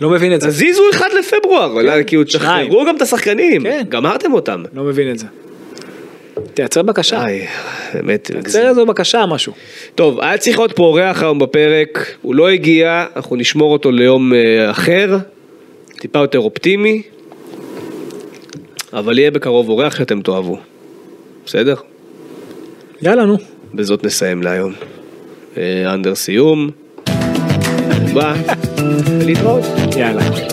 [0.00, 0.48] לא מבין את זה.
[0.48, 2.24] תזיזו אחד לפברואר, אולי, כאילו.
[2.24, 3.84] תשחררו גם את השחקנים, כן.
[3.88, 4.62] גמרתם אותם.
[4.74, 5.26] לא מבין את זה.
[6.54, 7.24] תייצר בקשה.
[7.24, 7.44] די,
[7.94, 8.30] באמת.
[8.30, 9.52] תייצר איזו בקשה, משהו.
[9.94, 14.34] טוב, היה צריך להיות פה אורח היום בפרק, הוא לא הגיע, אנחנו נשמור אותו ליום
[14.34, 15.18] אה, אחר,
[16.00, 17.02] טיפה יותר אופטימי,
[18.92, 20.58] אבל יהיה בקרוב אורח שאתם תאהבו.
[21.46, 21.74] בסדר?
[23.02, 23.36] יאללה, נו.
[23.74, 24.72] בזאת נסיים להיום.
[25.56, 26.70] אה, אנדר סיום.
[28.14, 28.59] ביי.
[29.18, 29.66] Feliz Rosh
[29.96, 30.48] y adelante.